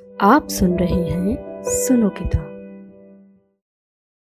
आप 0.00 0.48
सुन 0.48 0.78
रहे 0.78 1.10
हैं 1.10 1.62
सुनो 1.64 2.08
किताब। 2.10 2.44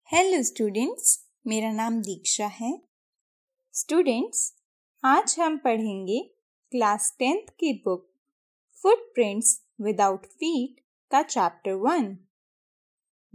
हेलो 0.10 0.44
स्टूडेंट्स 0.44 1.26
मेरा 1.48 1.72
नाम 1.72 2.02
दीक्षा 2.02 2.46
है। 2.46 2.82
स्टूडेंट्स 3.74 4.56
आज 5.04 5.36
हम 5.40 5.58
पढ़ेंगे 5.58 6.32
क्लास 6.72 7.16
टेंथ 7.20 7.48
की 7.60 7.74
बुक 7.74 8.08
फुटप्रिंट्स 8.82 9.64
विदाउट 9.82 10.26
फीट 10.26 10.82
का 11.12 11.22
चैप्टर 11.22 11.74
वन 11.74 12.18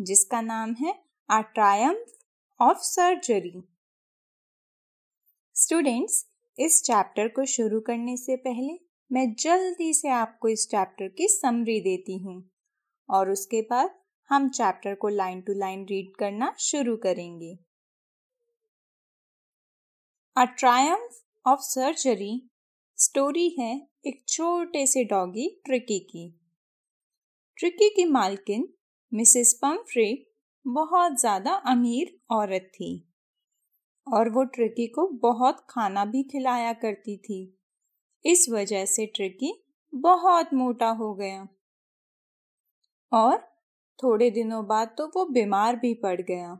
जिसका 0.01 0.41
नाम 0.41 0.75
है 0.75 1.05
a 1.31 1.41
triumph 1.41 2.17
of 2.61 2.79
surgery 2.79 3.63
students 5.55 6.27
इस 6.59 6.83
चैप्टर 6.83 7.29
को 7.29 7.45
शुरू 7.45 7.81
करने 7.81 8.17
से 8.17 8.37
पहले 8.37 8.90
मैं 9.11 9.35
जल्दी 9.35 9.93
से 9.95 10.09
आपको 10.09 10.49
इस 10.49 10.67
चैप्टर 10.71 11.09
की 11.09 11.27
समरी 11.29 11.81
देती 11.81 12.19
हूँ। 12.19 12.51
और 13.09 13.31
उसके 13.31 13.61
बाद 13.61 13.91
हम 14.31 14.49
चैप्टर 14.49 14.95
को 14.95 15.09
लाइन 15.09 15.41
टू 15.41 15.53
लाइन 15.53 15.85
रीड 15.85 16.17
करना 16.17 16.55
शुरू 16.59 16.97
करेंगे। 16.97 17.59
A 20.37 20.45
triumph 20.45 21.21
of 21.47 21.61
surgery 21.61 22.51
story 22.99 23.57
है 23.59 23.89
एक 24.07 24.23
छोटे 24.29 24.87
से 24.87 25.05
डॉगी 25.05 25.49
ट्रिकी 25.65 25.99
की। 25.99 26.29
ट्रिकी 27.57 27.89
की 27.89 28.05
मालकिन 28.05 28.69
मिसेस 29.13 29.59
पम्फ्रे 29.63 30.27
बहुत 30.67 31.21
ज़्यादा 31.21 31.53
अमीर 31.53 32.19
औरत 32.31 32.71
थी। 32.75 32.93
और 34.07 34.29
वो 34.29 34.45
ट्रिकी 34.45 34.87
को 34.87 35.07
बहुत 35.23 35.67
खाना 35.71 36.05
भी 36.05 36.23
खिलाया 36.23 36.73
करती 36.73 37.17
थी। 37.17 37.60
इस 38.25 38.49
वजह 38.49 38.85
से 38.85 39.07
ट्रिकी 39.07 39.53
बहुत 39.95 40.55
मोटा 40.55 40.89
हो 40.89 41.15
गया। 41.15 41.49
और 43.13 43.39
थोड़े 44.03 44.31
दिनों 44.31 44.67
बाद 44.67 44.95
तो 44.99 45.07
वो 45.07 45.25
बीमार 45.25 45.77
भी 45.77 45.95
पड़ 45.95 46.21
गया। 46.21 46.59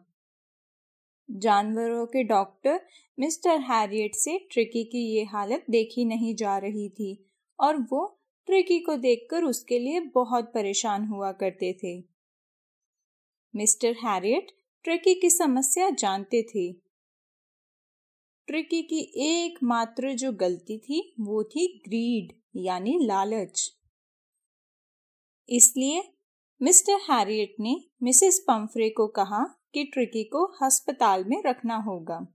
जानवरों 1.29 2.07
के 2.07 2.23
डॉक्टर 2.23 2.81
मिस्टर 3.19 3.61
हैरियट 3.61 4.15
से 4.15 4.39
ट्रिकी 4.53 4.85
की 4.85 5.05
ये 5.15 5.25
हालत 5.25 5.65
देखी 5.71 6.05
नहीं 6.05 6.35
जा 6.35 6.59
रही 6.59 6.89
थी 6.89 7.31
और 7.61 7.77
वो 7.77 8.21
ट्रिकी 8.47 8.79
को 8.79 8.97
देखकर 8.97 9.45
उसके 9.45 9.79
लिए 9.79 10.01
बहुत 10.01 10.53
परेशान 10.55 11.05
हुआ 11.05 11.33
करते 11.33 11.73
थे। 11.85 11.99
मिस्टर 13.55 13.97
हैरियट 14.05 14.53
ट्रिकी 14.85 15.15
की 15.15 15.31
समस्या 15.31 15.91
जानते 15.91 16.43
थे। 16.43 16.90
ट्रिकी 18.51 18.83
की 18.83 19.01
एकमात्र 19.23 20.13
जो 20.13 20.33
गलती 20.33 20.79
थी, 20.79 21.15
वो 21.21 21.45
थी 21.45 21.83
ग्रीड 21.89 22.33
यानी 22.57 23.07
लालच। 23.07 23.73
इसलिए 25.49 26.15
मिस्टर 26.63 26.93
हैरियट 26.93 27.55
ने 27.61 27.85
मिसेस 28.03 28.45
पंफ्रे 28.49 28.91
को 28.91 29.07
कहा 29.07 29.61
कि 29.75 29.85
ट्रिकी 29.85 30.25
को 30.25 30.45
अस्पताल 30.45 31.25
में 31.25 31.43
रखना 31.47 31.77
होगा। 31.77 32.27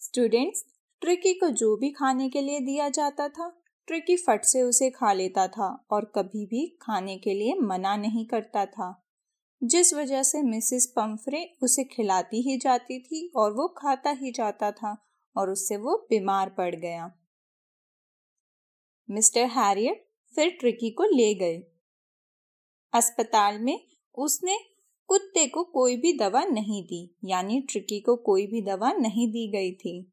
स्टूडेंट्स, 0.00 0.64
ट्रिकी 1.00 1.34
को 1.34 1.48
जो 1.48 1.76
भी 1.76 1.90
खाने 1.90 2.28
के 2.28 2.40
लिए 2.40 2.60
दिया 2.60 2.88
जाता 2.88 3.28
था, 3.28 3.62
ट्रिकी 3.86 4.16
फट 4.16 4.44
से 4.44 4.62
उसे 4.62 4.90
खा 4.90 5.12
लेता 5.12 5.48
था 5.48 5.86
और 5.90 6.12
कभी 6.14 6.46
भी 6.46 6.78
खाने 6.82 7.18
के 7.18 7.34
लिए 7.34 7.54
मना 7.54 7.96
नहीं 7.96 8.26
करता 8.26 8.66
था। 8.66 9.04
जिस 9.64 9.94
वजह 9.94 10.22
से 10.22 10.42
मिसिस 10.42 10.86
पंफरे 10.86 11.56
उसे 11.62 11.84
खिलाती 11.84 12.50
ही 12.50 12.58
जाती 12.58 13.02
थी 13.02 13.32
और 13.36 13.52
वो 13.52 13.68
खाता 13.68 14.10
ही 14.10 14.32
जाता 14.32 14.70
था 14.70 14.96
और 15.36 15.50
उससे 15.50 15.76
वो 15.76 16.06
बीमार 16.10 16.50
पड़ 16.50 16.74
गया। 16.74 17.12
मिस्टर 19.10 19.44
हैरियट 19.44 20.08
फिर 20.34 20.50
ट्रिकी 20.50 20.90
को 20.90 21.04
ले 21.04 21.34
गए। 21.34 21.58
अस्पताल 22.92 23.58
में 23.58 23.88
उसने 24.14 24.58
कुत्ते 25.06 25.46
को 25.46 25.64
कोई 25.64 25.96
भी 25.96 26.12
दवा 26.12 26.44
नहीं 26.44 26.82
दी, 26.84 27.16
यानी 27.24 27.60
ट्रिकी 27.60 28.00
को 28.00 28.16
कोई 28.16 28.46
भी 28.46 28.62
दवा 28.62 28.92
नहीं 28.92 29.28
दी 29.28 29.50
गई 29.52 29.72
थी। 29.72 30.12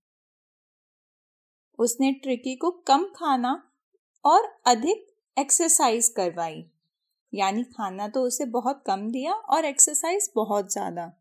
उसने 1.80 2.12
ट्रिकी 2.12 2.56
को 2.56 2.72
कम 2.72 3.06
खाना 3.16 3.72
और 4.26 4.62
अधिक 4.66 5.08
एक्सरसाइज 5.40 6.08
करवाई। 6.08 6.66
यानी 7.34 7.64
खाना 7.66 8.08
तो 8.08 8.22
उसे 8.24 8.46
बहुत 8.48 8.84
कम 8.88 9.10
दिया 9.12 9.34
और 9.34 9.66
एक्सरसाइज 9.66 10.30
बहुत 10.36 10.72
ज़्यादा। 10.74 11.12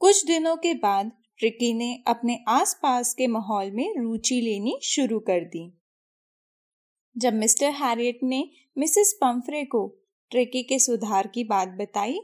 कुछ 0.00 0.24
दिनों 0.26 0.56
के 0.56 0.74
बाद 0.74 1.10
ट्रिकी 1.40 1.72
ने 1.74 1.92
अपने 2.06 2.38
आसपास 2.48 3.12
के 3.14 3.26
माहौल 3.26 3.70
में 3.70 3.94
रुचि 3.96 4.40
लेनी 4.40 4.78
शुरू 4.84 5.18
कर 5.20 5.44
दी। 5.46 5.70
जब 7.16 7.34
मिस्टर 7.34 7.70
हैरियट 7.72 8.20
ने 8.22 8.48
मिसेस 8.76 9.12
पंफरे 9.20 9.64
को 9.64 9.86
ट्रिकी 10.30 10.62
के 10.62 10.78
सुधार 10.78 11.26
की 11.26 11.44
बात 11.44 11.68
बताई 11.78 12.20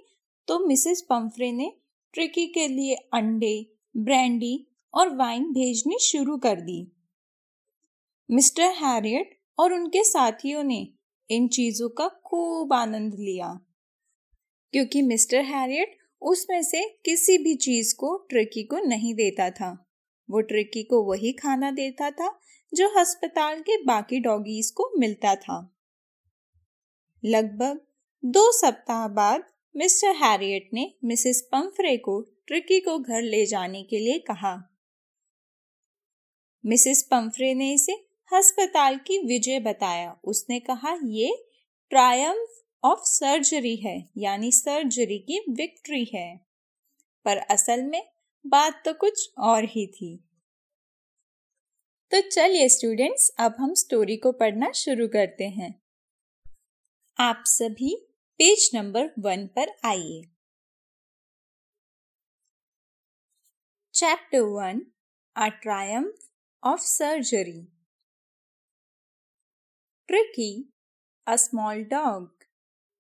तो 0.49 0.59
मिसेस 0.59 1.03
पंफरे 1.03 1.51
ने 1.53 1.73
ट्रिकी 2.15 2.47
के 2.47 2.67
लिए 2.69 2.95
अंडे, 3.15 3.67
ब्रांडी 3.95 4.67
और 4.95 5.15
वाइन 5.17 5.45
भेजनी 5.53 5.99
शुरू 6.03 6.37
कर 6.39 6.61
दी। 6.61 6.81
मिस्टर 8.29 8.73
हैरियट 8.77 9.39
और 9.59 9.73
उनके 9.73 10.03
साथियों 10.05 10.63
ने 10.65 10.87
इन 11.31 11.49
चीज़ों 11.49 11.89
का 11.89 12.09
खूब 12.09 12.73
आनंद 12.73 13.15
लिया। 13.15 13.61
क्योंकि 14.73 15.03
मिस्टर 15.03 15.41
हैरियट 15.41 15.99
उसमें 16.23 16.63
से 16.63 16.89
किसी 17.05 17.39
भी 17.39 17.55
चीज़ 17.55 17.95
को 17.95 18.27
ट्रिकी 18.31 18.63
को 18.63 18.79
नहीं 18.79 19.15
देता 19.15 19.51
था। 19.51 19.91
वो 20.31 20.41
ट्रिकी 20.41 20.83
को 20.83 21.03
वही 21.03 21.33
खाना 21.33 21.71
देता 21.71 22.11
था 22.11 22.41
जो 22.75 22.89
अस्पताल 22.89 23.61
के 23.61 23.85
बाकी 23.85 24.21
डॉगीज 24.21 24.71
को 24.71 24.93
मिलता 24.99 25.35
था। 25.35 25.77
लगभग 27.25 27.81
दो 28.25 28.53
सप्ताह 28.53 29.09
बाद 29.09 29.45
मिस्टर 29.77 30.09
हैरियट 30.09 30.71
ने 30.75 30.95
मिसेस 31.05 31.49
पंफरे 31.53 31.97
को 31.97 32.21
ट्रिकी 32.21 32.81
को 32.81 32.99
घर 32.99 33.23
ले 33.23 33.47
जाने 33.47 33.83
के 33.83 33.99
लिए 33.99 34.19
कहा। 34.19 34.77
मिसेस 36.67 37.03
पंफरे 37.03 37.55
ने 37.55 37.75
इसे 37.75 38.10
अस्पताल 38.37 38.97
की 38.97 39.19
विजय 39.19 39.61
बताया। 39.61 40.21
उसने 40.25 40.61
कहा, 40.61 40.99
ये 41.05 41.49
ट्रायम्फ 41.91 42.65
ऑफ़ 42.85 43.01
सर्जरी 43.01 43.77
है, 43.77 44.11
यानी 44.17 44.53
सर्जरी 44.53 45.19
की 45.19 45.45
विक्ट्री 45.53 46.05
है। 46.15 46.47
पर 47.25 47.37
असल 47.37 47.83
में 47.83 48.13
बात 48.47 48.83
तो 48.85 48.95
कुछ 48.95 49.33
और 49.39 49.65
ही 49.65 49.87
थी। 49.87 50.25
तो 52.11 52.21
चलिए 52.31 52.69
स्टूडेंट्स 52.69 53.33
अब 53.39 53.55
हम 53.59 53.75
स्टोरी 53.75 54.17
को 54.17 54.33
पढ़ना 54.33 54.73
शुरू 54.73 55.09
करते 55.09 55.45
हैं। 55.45 55.83
आप 57.19 57.43
सभी 57.47 58.07
पेज 58.39 58.71
नंबर 58.75 59.11
वन 59.19 59.47
पर 59.47 59.67
आइए। 59.85 60.23
Chapter 63.95 64.41
one 64.41 64.87
a 65.37 65.49
triumph 65.49 66.15
of 66.65 66.81
surgery 66.81 67.80
Tricky, 70.11 70.65
a 71.25 71.39
small 71.39 71.85
dog, 71.89 72.31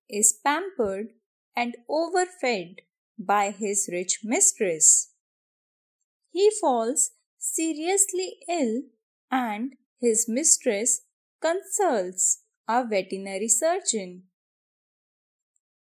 is 0.08 0.32
pampered 0.44 1.08
and 1.56 1.76
overfed 1.88 2.82
by 3.18 3.50
his 3.50 3.88
rich 3.92 4.20
mistress. 4.22 5.10
He 6.30 6.52
falls 6.60 7.10
seriously 7.36 8.36
ill 8.48 8.82
and 9.28 9.72
his 10.00 10.26
mistress 10.28 11.00
consults 11.42 12.44
a 12.68 12.84
veterinary 12.86 13.48
surgeon. 13.48 14.22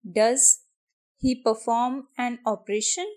Does 0.08 0.60
he 1.18 1.34
perform 1.34 2.06
an 2.16 2.38
operation? 2.46 3.12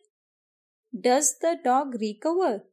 Does 0.99 1.37
the 1.39 1.59
dog 1.63 1.93
recover? 2.01 2.63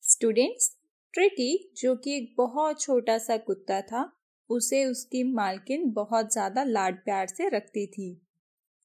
Students, 0.00 0.74
Tricki 1.18 1.72
जो 1.76 1.94
कि 1.96 2.12
एक 2.16 2.34
बहुत 2.38 2.80
छोटा 2.80 3.16
सा 3.18 3.36
कुत्ता 3.36 3.80
था, 3.82 4.02
उसे 4.50 4.84
उसकी 4.84 5.22
मालकिन 5.24 5.90
बहुत 5.92 6.32
ज़्यादा 6.32 6.62
लाड 6.64 6.98
प्यार 7.04 7.26
से 7.26 7.48
रखती 7.48 7.86
थी। 7.86 8.10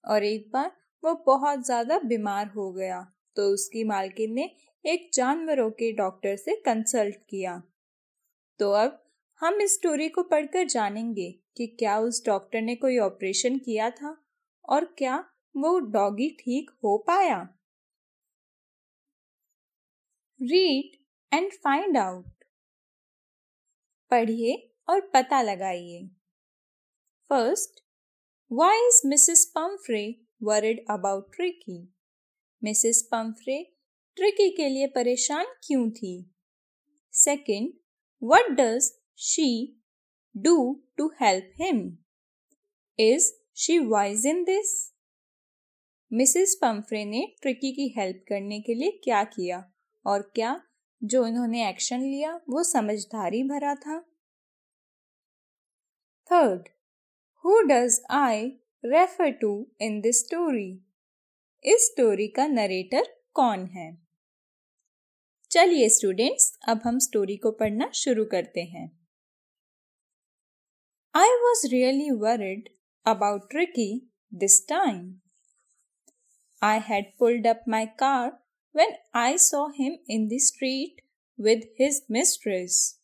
और 0.03 0.23
एक 0.23 0.49
बार 0.53 0.71
वो 1.03 1.13
बहुत 1.25 1.65
ज़्यादा 1.65 1.99
बीमार 1.99 2.47
हो 2.47 2.71
गया 2.71 3.01
तो 3.35 3.43
उसकी 3.53 3.83
मालकिन 3.83 4.33
ने 4.33 4.49
एक 4.85 5.09
जानवरों 5.13 5.69
के 5.71 5.91
डॉक्टर 5.91 6.35
से 6.35 6.55
कंसल्ट 6.55 7.15
किया। 7.29 7.61
तो 8.59 8.71
अब 8.71 8.99
हम 9.41 9.61
इस 9.61 9.73
स्टोरी 9.73 10.09
को 10.09 10.23
पढ़कर 10.23 10.65
जानेंगे 10.67 11.29
कि 11.57 11.67
क्या 11.79 11.97
उस 11.99 12.25
डॉक्टर 12.25 12.61
ने 12.61 12.75
कोई 12.75 12.97
ऑपरेशन 12.99 13.57
किया 13.57 13.89
था 13.91 14.17
और 14.65 14.93
क्या 14.97 15.23
वो 15.55 15.77
डॉगी 15.91 16.29
ठीक 16.39 16.71
हो 16.83 16.97
पाया। 17.07 17.39
रीड 20.39 21.01
एंड 21.33 21.51
फाइंड 21.53 21.97
आउट 21.97 22.43
पढ़िए 24.11 24.55
और 24.89 24.99
पता 25.13 25.41
लगाइए। 25.41 26.07
First 27.29 27.79
why 28.51 28.87
is 28.87 29.01
Mrs 29.07 29.45
Pumphrey 29.55 30.03
worried 30.43 30.85
about 30.89 31.35
Tricky 31.35 31.77
Mrs 32.63 33.07
Pumphrey 33.11 33.57
Tricky 34.17 34.49
के 34.49 34.67
लिए 34.69 34.87
परेशान 34.87 35.45
क्यों 35.63 35.89
थी? 35.91 36.13
Second 37.13 37.73
what 38.21 38.49
does 38.51 38.91
she 39.17 39.49
do 40.35 40.55
to 40.97 41.07
help 41.21 41.53
him 41.61 41.97
is 42.99 43.31
she 43.55 43.79
wise 43.79 44.25
in 44.25 44.43
this 44.43 44.75
Mrs 46.11 46.57
Pumphrey 46.61 47.05
ने 47.05 47.25
ट्रिकी 47.41 47.71
की 47.71 47.87
हेल्प 47.97 48.23
करने 48.29 48.59
के 48.61 48.73
लिए 48.73 48.91
क्या 49.03 49.23
किया 49.23 49.63
और 50.05 50.21
क्या 50.35 50.53
जो 51.03 51.23
उन्होंने 51.25 51.69
एक्शन 51.69 52.01
लिया, 52.01 52.39
वो 52.49 52.63
समझदारी 52.63 53.43
भरा 53.43 53.75
था। 53.75 53.99
Third 56.31 56.69
who 57.45 57.59
does 57.61 57.99
I 58.11 58.47
refer 58.85 59.31
to 59.31 59.71
in 59.81 59.99
this 60.01 60.19
story 60.19 60.71
इस 61.65 61.85
स्टोरी 61.91 62.27
का 62.27 62.47
नरेटर 62.47 63.03
कौन 63.33 63.65
है? 63.65 63.97
चलिए 65.51 65.89
स्टूडेंट्स 65.89 66.59
अब 66.67 66.81
हम 66.85 66.99
स्टोरी 66.99 67.37
को 67.37 67.51
पढ़ना 67.51 67.89
शुरू 67.93 68.25
करते 68.25 68.61
हैं। 68.61 68.87
I 71.15 71.29
was 71.29 71.67
really 71.67 72.09
worried 72.11 72.69
about 73.05 73.49
Tricki 73.51 73.89
this 74.33 74.67
time 74.67 75.13
I 76.61 76.79
had 76.79 77.11
pulled 77.19 77.47
up 77.47 77.63
my 77.67 77.85
car 77.85 78.42
when 78.73 78.89
I 79.13 79.37
saw 79.37 79.69
him 79.69 79.99
in 80.07 80.27
the 80.27 80.39
street 80.39 81.01
with 81.37 81.63
his 81.77 82.01
mistress. 82.09 82.97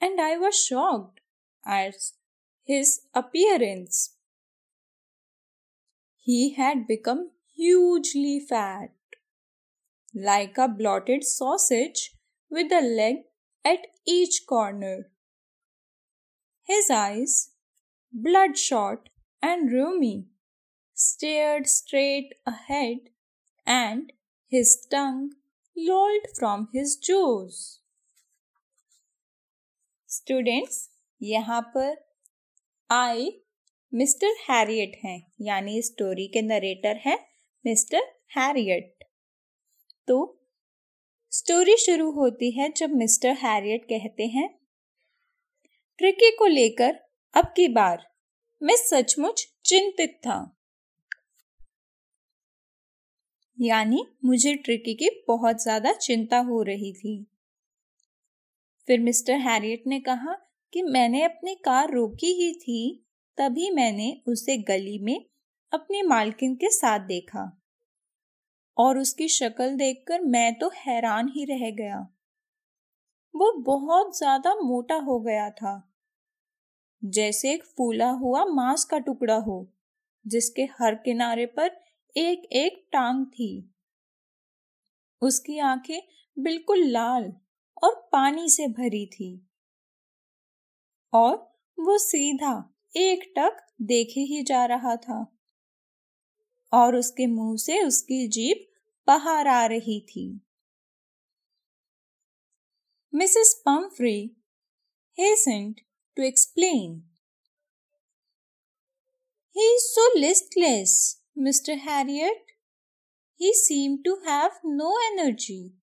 And 0.00 0.20
I 0.20 0.38
was 0.38 0.64
shocked 0.64 1.20
at 1.66 1.94
his 2.64 3.00
appearance. 3.14 4.14
He 6.16 6.54
had 6.54 6.86
become 6.86 7.30
hugely 7.54 8.40
fat 8.40 8.92
like 10.14 10.56
a 10.56 10.68
blotted 10.68 11.24
sausage 11.24 12.14
with 12.50 12.72
a 12.72 12.80
leg 12.80 13.16
at 13.64 13.86
each 14.06 14.42
corner. 14.46 15.10
His 16.62 16.90
eyes, 16.90 17.50
bloodshot 18.12 19.08
and 19.42 19.70
rheumy, 19.70 20.26
stared 20.94 21.66
straight 21.66 22.34
ahead 22.46 22.98
and 23.66 24.12
his 24.52 24.86
tongue 24.90 25.30
lolled 25.76 26.26
from 26.38 26.68
his 26.74 26.96
jaws. 27.08 27.78
Students 30.08 30.88
यहाँ 31.22 31.60
पर 31.76 31.96
आई 32.90 33.30
mister 33.94 34.26
Harriet 34.26 34.92
हैं, 35.04 35.32
यानी 35.40 35.82
story 35.82 36.26
के 36.26 36.42
narrator 36.42 36.96
हैं 36.96 37.18
mister 37.66 38.02
Harriet 38.36 39.04
तो 40.08 40.44
story 41.30 41.76
शुरू 41.76 42.10
होती 42.10 42.50
है 42.50 42.72
जब 42.76 42.90
मिस्टर 42.90 43.28
हैरियट 43.28 43.84
कहते 43.84 44.26
हैं 44.26 44.48
ट्रिकी 45.98 46.30
को 46.30 46.46
लेकर 46.46 46.98
अब 47.34 47.52
की 47.56 47.68
बार 47.68 48.06
मैं 48.62 48.76
सचमुच 48.76 49.46
चिंतित 49.64 50.20
था 50.22 50.57
यानी 53.58 54.04
मुझे 54.24 54.54
ट्रिकी 54.54 54.94
की 54.94 55.08
बहुत 55.28 55.62
ज़्यादा 55.62 55.92
चिंता 55.92 56.38
हो 56.38 56.62
रही 56.62 56.92
थी। 56.92 57.26
फिर 58.88 59.00
मिस्टर 59.00 59.34
हैरियट 59.34 59.82
ने 59.86 60.00
कहा 60.00 60.34
कि 60.72 60.82
मैंने 60.82 61.22
अपनी 61.22 61.54
कार 61.54 61.92
रोकी 61.92 62.32
ही 62.32 62.52
थी, 62.54 63.04
तभी 63.38 63.70
मैंने 63.70 64.22
उसे 64.26 64.56
गली 64.58 64.98
में 64.98 65.24
अपनी 65.72 66.02
मालकिन 66.02 66.54
के 66.54 66.70
साथ 66.70 67.00
देखा। 67.00 67.52
और 68.76 68.98
उसकी 68.98 69.28
शक्ल 69.28 69.70
देखकर 69.76 70.20
मैं 70.20 70.54
तो 70.58 70.70
हैरान 70.76 71.28
ही 71.28 71.44
रह 71.44 71.70
गया। 71.70 71.98
वो 73.34 73.52
बहुत 73.62 74.18
ज़्यादा 74.18 74.54
मोटा 74.54 74.94
हो 74.94 75.18
गया 75.20 75.50
था। 75.50 75.74
जैसे 77.04 77.52
एक 77.52 77.64
फूला 77.64 78.10
हुआ 78.10 78.44
मांस 78.44 78.84
का 78.84 78.98
टुकड़ा 78.98 79.36
हो, 79.36 79.66
जिसके 80.26 80.62
हर 80.80 80.94
किनारे 80.94 81.46
पर 81.46 81.70
एक 82.18 82.44
एक 82.44 82.88
टांग 82.92 83.26
थी। 83.26 83.74
उसकी 85.20 85.58
आँखें 85.58 86.08
बिल्कुल 86.38 86.78
लाल 86.78 87.32
और 87.84 88.08
पानी 88.12 88.50
से 88.50 88.66
भरी 88.68 89.06
थी। 89.06 89.50
और 91.12 91.36
वो 91.80 91.98
सीधा 91.98 92.74
एक 92.96 93.34
टक 93.38 93.74
देखे 93.82 94.20
ही 94.20 94.42
जा 94.42 94.66
रहा 94.66 94.96
था। 94.96 95.38
और 96.72 96.96
उसके 96.96 97.26
मुँह 97.26 97.56
से 97.56 97.82
उसकी 97.82 98.28
जीप 98.28 98.72
बाहर 99.06 99.48
आ 99.48 99.66
रही 99.66 100.00
थी। 100.00 100.40
Mrs 103.14 103.62
Pumphrey 103.66 104.30
to 106.18 106.24
explain. 106.24 107.00
He 109.58 109.64
is 109.64 109.98
so 109.98 110.22
listless, 110.24 111.17
Mr. 111.38 111.78
Harriet. 111.78 112.46
He 113.36 113.54
seemed 113.54 114.04
to 114.04 114.18
have 114.26 114.52
no 114.64 114.96
energy. 115.12 115.74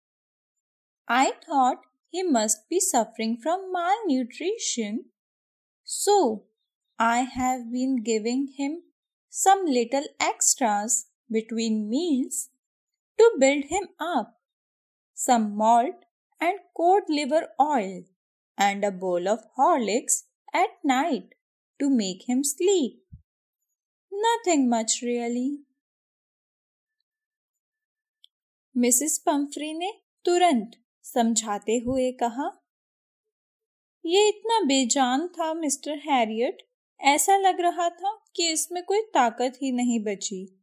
I 1.08 1.32
thought 1.46 1.78
he 2.10 2.24
must 2.24 2.68
be 2.68 2.82
suffering 2.82 3.38
from 3.42 3.72
malnutrition. 3.72 5.06
So, 5.86 6.44
I 7.00 7.20
have 7.22 7.72
been 7.72 8.04
giving 8.04 8.50
him 8.58 8.84
some 9.30 9.66
little 9.66 10.04
extras 10.20 11.06
between 11.32 11.90
meals 11.90 12.50
to 13.18 13.32
build 13.40 13.66
him 13.66 13.88
up, 13.98 14.38
some 15.14 15.56
malt 15.56 16.04
and 16.42 16.60
cod 16.76 17.04
liver 17.08 17.48
oil, 17.62 18.04
and 18.58 18.84
a 18.84 18.92
bowl 18.92 19.30
of 19.30 19.46
Horlicks 19.58 20.24
at 20.54 20.70
night 20.84 21.36
to 21.80 21.90
make 21.90 22.28
him 22.28 22.44
sleep. 22.44 23.05
Nothing 24.16 24.70
much, 24.70 25.02
really. 25.04 25.50
Mrs 28.78 29.18
Pumphrey 29.18 29.74
ने 29.74 29.92
तुरंत 30.26 30.72
समझाते 31.04 31.78
हुए 31.78 32.12
कहा, 32.12 32.50
ये 34.06 34.28
इतना 34.30 34.60
बेजान 34.60 35.28
था, 35.28 35.54
mister 35.54 35.98
Harriet. 35.98 36.62
ऐसा 37.00 37.38
लग 37.38 37.62
रहा 37.62 37.90
था 37.90 38.24
कि 38.36 38.52
इसमें 38.52 38.84
कोई 38.84 39.02
ताकत 39.02 39.54
ही 39.62 39.72
नहीं 39.72 40.00
बची। 40.04 40.60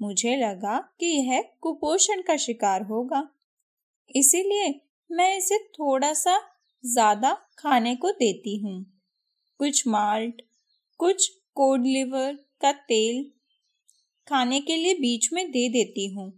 मुझे 0.00 0.36
लगा 0.36 0.78
कि 1.00 1.06
यह 1.06 1.42
कुपोषण 1.60 2.22
का 2.22 2.36
शिकार 2.36 2.82
होगा। 2.82 3.28
इसीलिए 4.14 4.80
मैं 5.10 5.36
इसे 5.36 5.58
थोड़ा 5.58 6.12
सा 6.12 6.40
ज़्यादा 6.84 7.34
खाने 7.58 7.96
को 7.96 8.10
देती 8.10 8.58
हूँ। 8.58 9.00
कुछ 9.58 9.86
माल्ट, 9.88 10.42
कुछ 10.98 11.28
कोड 11.54 11.86
लिवर 11.86 12.38
का 12.62 12.72
तेल 12.88 13.24
खाने 14.26 14.60
के 14.60 14.76
लिए 14.76 14.94
बीच 14.94 15.32
में 15.32 15.46
दे 15.50 15.68
देती 15.68 16.06
हूँ 16.08 16.32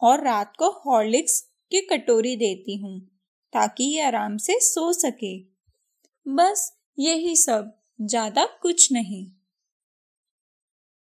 और 0.00 0.24
रात 0.24 0.52
को 0.58 0.70
हॉर्लिक्स 0.84 1.40
की 1.72 1.80
कटोरी 1.86 2.36
देती 2.36 2.76
हूँ 2.76 2.98
ताकि 3.52 3.84
ये 3.84 4.02
आराम 4.02 4.36
से 4.36 4.58
सो 4.60 4.92
सके। 4.92 5.38
बस 6.26 6.72
यही 6.98 7.36
सब, 7.36 7.72
ज़्यादा 8.00 8.44
कुछ 8.62 8.92
नहीं। 8.92 9.24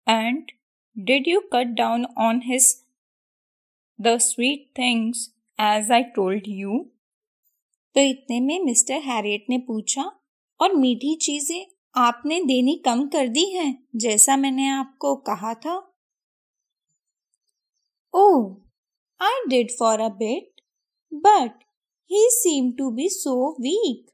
And 0.06 0.50
did 0.96 1.28
you 1.28 1.40
cut 1.52 1.74
down 1.76 2.04
on 2.18 2.40
his 2.42 2.74
the 3.98 4.16
sweet 4.20 4.66
things 4.78 5.28
as 5.58 5.90
I 5.92 6.02
told 6.14 6.44
you 6.48 6.78
तो 7.96 8.00
इतने 8.00 8.40
में 8.40 8.58
मिस्टर 8.64 9.00
हैरियट 9.02 9.46
ने 9.50 9.58
पूछा 9.58 10.10
और 10.60 10.74
मीठी 10.74 11.14
चीज़ें 11.16 11.64
आपने 11.94 12.40
देनी 12.44 12.74
कम 12.84 13.06
कर 13.08 13.28
दी 13.28 13.44
है, 13.50 13.66
जैसा 13.96 14.36
मैंने 14.36 14.68
आपको 14.70 15.14
कहा 15.28 15.52
था। 15.56 15.76
ओह 18.14 19.24
I 19.24 19.44
did 19.48 19.70
for 19.78 20.00
a 20.00 20.08
bit 20.18 20.60
but 21.12 21.64
he 22.10 22.28
seem 22.32 22.70
to 22.72 22.90
be 22.90 23.08
so 23.08 23.34
weak 23.60 24.10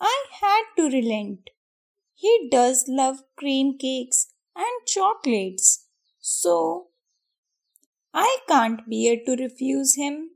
I 0.00 0.24
had 0.34 0.74
to 0.76 0.86
relent 0.88 1.50
he 2.22 2.38
does 2.48 2.84
love 2.90 3.14
cream 3.38 3.72
cakes 3.80 4.26
and 4.56 4.82
chocolates 4.88 5.78
so 6.24 6.56
I 8.14 8.36
can't 8.48 8.80
bear 8.90 9.16
to 9.26 9.34
refuse 9.34 9.94
him 9.98 10.28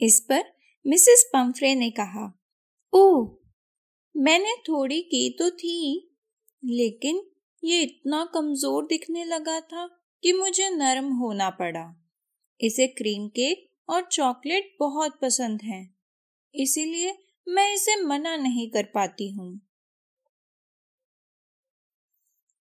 इस 0.00 0.20
पर 0.28 0.44
मिसेस 0.84 1.28
पंफ्रे 1.32 1.74
ने 1.74 1.90
कहा, 1.90 2.24
ओह 2.92 3.26
मैंने 4.16 4.54
थोड़ी 4.68 5.00
की 5.04 5.28
तो 5.38 5.48
थी, 5.52 6.10
लेकिन 6.64 7.20
ये 7.62 7.80
इतना 7.82 8.24
कमज़ोर 8.34 8.86
दिखने 8.86 9.24
लगा 9.24 9.58
था 9.62 9.86
कि 10.22 10.32
मुझे 10.32 10.68
नरम 10.70 11.12
होना 11.14 11.48
पड़ा। 11.52 11.84
इसे 12.60 12.86
क्रीम 12.90 13.26
केक 13.30 13.68
और 13.88 14.02
चॉकलेट 14.02 14.76
बहुत 14.80 15.18
पसंद 15.22 15.62
है, 15.62 15.80
इसीलिए 16.54 17.16
मैं 17.46 17.72
इसे 17.74 17.96
मना 18.02 18.36
नहीं 18.36 18.68
कर 18.70 18.90
पाती 18.94 19.28
हूँ। 19.30 19.48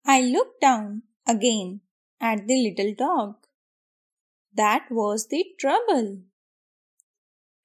I 0.06 0.22
look 0.24 0.58
down 0.62 1.02
again 1.28 1.74
at 2.22 2.46
the 2.46 2.60
little 2.60 2.94
dog 3.00 3.34
that 4.56 4.92
was 4.92 5.26
the 5.34 5.44
trouble 5.60 6.06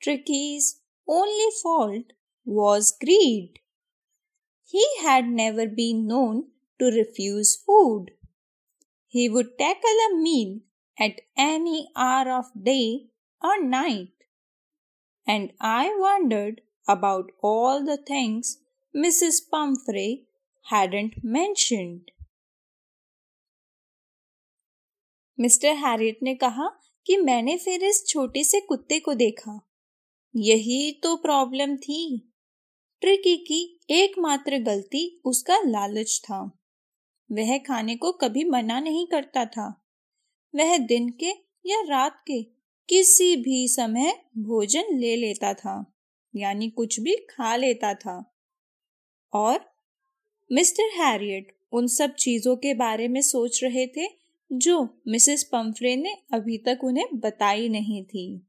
Tricki's 0.01 0.75
only 1.09 1.51
fault 1.63 2.13
was 2.47 2.93
greed 3.01 3.59
He 4.74 4.86
had 5.02 5.28
never 5.28 5.68
been 5.68 6.06
known 6.06 6.52
to 6.80 6.86
refuse 6.86 7.56
food. 7.56 8.12
He 9.08 9.28
would 9.30 9.58
tackle 9.58 10.00
a 10.12 10.16
meal 10.16 10.60
at 11.00 11.22
any 11.38 11.90
hour 11.96 12.32
of 12.32 12.46
day 12.64 13.08
or 13.42 13.64
night. 13.64 14.14
And 15.28 15.54
I 15.60 15.96
wondered 15.98 16.62
about 16.88 17.32
all 17.42 17.84
the 17.84 17.98
things 17.98 18.58
Mrs. 18.96 19.42
Pumphrey 19.52 20.28
hadn't 20.70 21.24
mentioned. 21.24 22.12
Mister 25.40 25.74
Herriot 25.74 26.20
ने 26.24 26.36
कहा 26.36 26.68
कि 27.06 27.18
मैंने 27.18 27.58
फिर 27.58 27.84
इस 27.84 28.06
छोटे 28.08 28.44
से 28.44 28.60
कुत्ते 28.62 29.00
को 29.00 29.14
देखा 29.14 29.60
यही 30.36 30.92
तो 31.04 31.16
प्रॉब्लम 31.16 31.76
थी 31.78 32.02
ट्रिकी 33.05 33.37
की 33.37 33.81
एकमात्र 33.91 34.59
गलती 34.59 35.21
उसका 35.25 35.59
लालच 35.59 36.21
था। 36.25 36.59
वह 37.33 37.59
खाने 37.59 37.97
को 37.97 38.13
कभी 38.13 38.45
मना 38.45 38.81
नहीं 38.81 39.07
करता 39.07 39.45
था। 39.45 39.85
वह 40.55 40.79
दिन 40.79 41.09
के 41.09 41.31
या 41.67 41.81
रात 41.81 42.25
के 42.27 42.43
किसी 42.89 43.37
भी 43.37 43.69
समय 43.69 44.25
भोजन 44.39 44.85
ले 44.93 45.17
लेता 45.17 45.55
था, 45.55 45.95
यानी 46.37 46.71
कुछ 46.71 47.01
भी 47.01 47.17
खा 47.17 47.57
लेता 47.57 47.95
था। 47.95 48.35
और 49.33 49.73
मिस्टर 50.53 51.03
हैरियट 51.03 51.57
उन 51.73 51.87
सब 51.87 52.15
चीज़ों 52.15 52.57
के 52.57 52.75
बारे 52.75 53.09
में 53.09 53.21
सोच 53.21 53.65
रहे 53.65 53.87
थे 53.87 54.09
जो 54.53 55.03
मिसेस 55.09 55.45
पंफ्रे 55.45 55.97
ने 55.97 56.17
अभी 56.33 56.59
तक 56.59 56.79
उन्हें 56.85 57.07
बताई 57.15 57.69
नहीं 57.69 58.05
थी। 58.05 58.47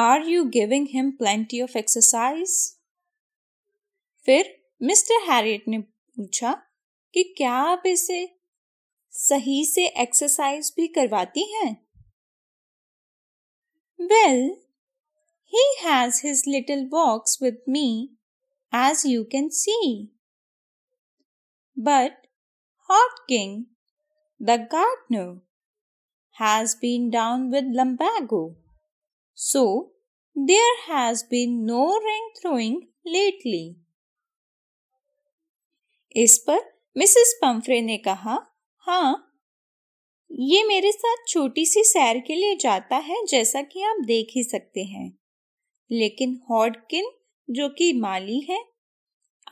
Are 0.00 0.26
you 0.28 0.44
giving 0.56 0.86
him 0.90 1.10
plenty 1.10 1.60
of 1.62 1.76
exercise 1.78 2.56
फिर 4.26 4.54
मिस्टर 4.82 5.30
हैरियट 5.30 5.64
ने 5.68 5.78
पूछा 5.78 6.52
कि 7.14 7.22
क्या 7.36 7.54
आप 7.70 7.82
इसे 7.86 8.20
सही 9.14 9.64
से 9.64 9.86
एक्सरसाइज 10.02 10.72
भी 10.76 10.86
करवाती 10.88 11.44
हैं? 11.54 11.72
Well 13.98 14.48
he 15.52 15.66
has 15.80 16.20
his 16.26 16.44
little 16.48 16.88
walks 16.92 17.38
with 17.42 17.62
me 17.68 17.88
as 18.72 19.02
you 19.06 19.24
can 19.32 19.48
see 19.48 19.80
But 21.76 22.26
Hot 22.88 23.12
King, 23.26 23.66
the 24.40 24.58
gardener, 24.70 25.40
has 26.36 26.74
been 26.74 27.08
down 27.08 27.50
with 27.50 27.64
lumbago. 27.68 28.56
So, 29.42 29.90
there 30.36 30.74
has 30.88 31.22
been 31.22 31.66
no 31.66 31.98
ring 31.98 32.24
throwing 32.40 32.74
lately. 33.06 33.74
इस 36.16 36.38
पर 36.38 36.58
Mrs 36.96 37.38
Pumphrey 37.42 37.80
ने 37.80 37.98
कहा 37.98 38.46
हाँ 38.76 39.38
ये 40.32 40.64
मेरे 40.64 40.92
साथ 40.92 41.16
छोटी 41.28 41.66
सी 41.66 41.84
सैर 41.84 42.18
के 42.18 42.34
लिए 42.34 42.56
जाता 42.56 42.96
है 42.96 43.26
जैसा 43.26 43.62
कि 43.62 43.82
आप 43.82 43.96
देख 44.04 44.26
ही 44.36 44.44
सकते 44.44 44.84
हैं 44.84 45.18
लेकिन 45.92 46.40
हॉडकिन, 46.50 47.10
जो 47.50 47.68
कि 47.68 47.92
माली 47.92 48.40
है, 48.40 48.64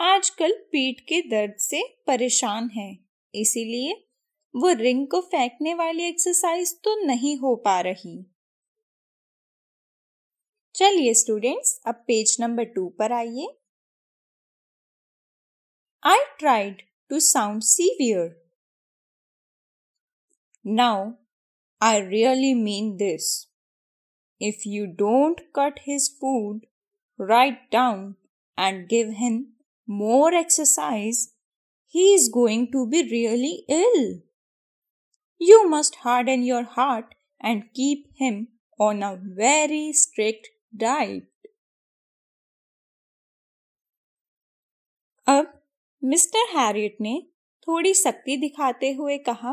आजकल 0.01 0.53
पीठ 0.73 1.01
के 1.01 1.21
दर्द 1.21 1.55
से 1.59 1.83
परेशान 2.07 2.71
है, 2.71 2.99
इसीलिए 3.35 4.07
वो 4.57 4.73
रिंग 4.73 5.07
को 5.07 5.21
फेंकने 5.21 5.75
वाली 5.75 6.03
एक्सरसाइज 6.03 6.81
तो 6.85 7.07
नहीं 7.07 7.39
हो 7.39 7.57
पा 7.57 7.81
रही 7.81 8.27
चलिए 10.76 11.14
स्टूडेंट्स 11.14 11.80
अब 11.88 12.04
पेज 12.08 12.36
नंबर 12.40 12.64
टू 12.76 12.88
पर 13.00 13.12
आइए 13.12 13.48
I 16.04 16.26
tried 16.40 16.82
to 17.10 17.20
sound 17.20 17.62
severe 17.64 18.30
now 20.66 21.12
I 21.82 22.02
really 22.10 22.54
mean 22.64 22.96
this 22.98 23.32
if 24.42 24.68
you 24.68 24.86
don't 25.06 25.42
cut 25.56 25.80
his 25.88 26.10
food 26.22 26.66
right 27.20 27.68
down 27.72 28.14
and 28.58 28.88
give 28.88 29.12
him 29.18 29.44
more 29.88 30.34
exercise, 30.34 31.34
he 31.88 32.14
is 32.14 32.30
going 32.30 32.72
to 32.72 32.88
be 32.88 33.04
really 33.04 33.66
ill. 33.70 34.22
You 35.40 35.70
must 35.70 35.96
harden 35.96 36.44
your 36.44 36.64
heart 36.64 37.16
and 37.42 37.64
keep 37.74 38.08
him 38.18 38.48
on 38.80 39.04
a 39.04 39.18
very 39.22 39.92
strict 39.94 40.48
diet. 40.73 41.27
अब 45.27 45.53
mister 46.03 46.47
Herriot 46.51 46.97
ने 47.01 47.21
थोड़ी 47.69 47.93
सख्ती 47.95 48.37
दिखाते 48.37 48.93
हुए 48.93 49.17
कहा, 49.21 49.53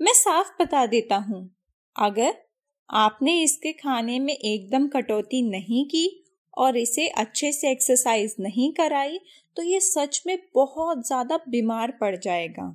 मैं 0.00 0.12
साफ़ 0.14 0.50
बता 0.60 0.84
देता 0.86 1.16
हूँ, 1.18 1.48
अगर 1.96 2.34
आपने 2.88 3.40
इसके 3.42 3.72
खाने 3.72 4.18
में 4.18 4.32
एकदम 4.34 4.86
कटौती 4.88 5.42
नहीं 5.50 5.84
की 5.86 6.06
और 6.56 6.76
इसे 6.76 7.08
अच्छे 7.18 7.52
से 7.52 7.70
एक्सरसाइज 7.70 8.34
नहीं 8.40 8.72
कराई 8.72 9.18
तो 9.56 9.62
ये 9.62 9.80
सच 9.80 10.22
में 10.26 10.36
बहुत 10.54 11.06
ज़्यादा 11.06 11.38
बीमार 11.48 11.90
पड़ 12.00 12.14
जाएगा 12.16 12.74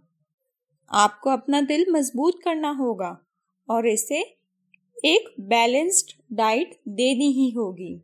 आपको 0.91 1.29
अपना 1.29 1.61
दिल 1.63 1.85
मज़बूत 1.91 2.39
करना 2.43 2.69
होगा 2.79 3.17
और 3.67 3.87
इसे 3.87 4.23
एक 5.04 5.34
बैलेंस्ड 5.48 6.12
डाइट 6.36 6.78
देनी 7.00 7.30
ही 7.32 7.50
होगी 7.56 7.94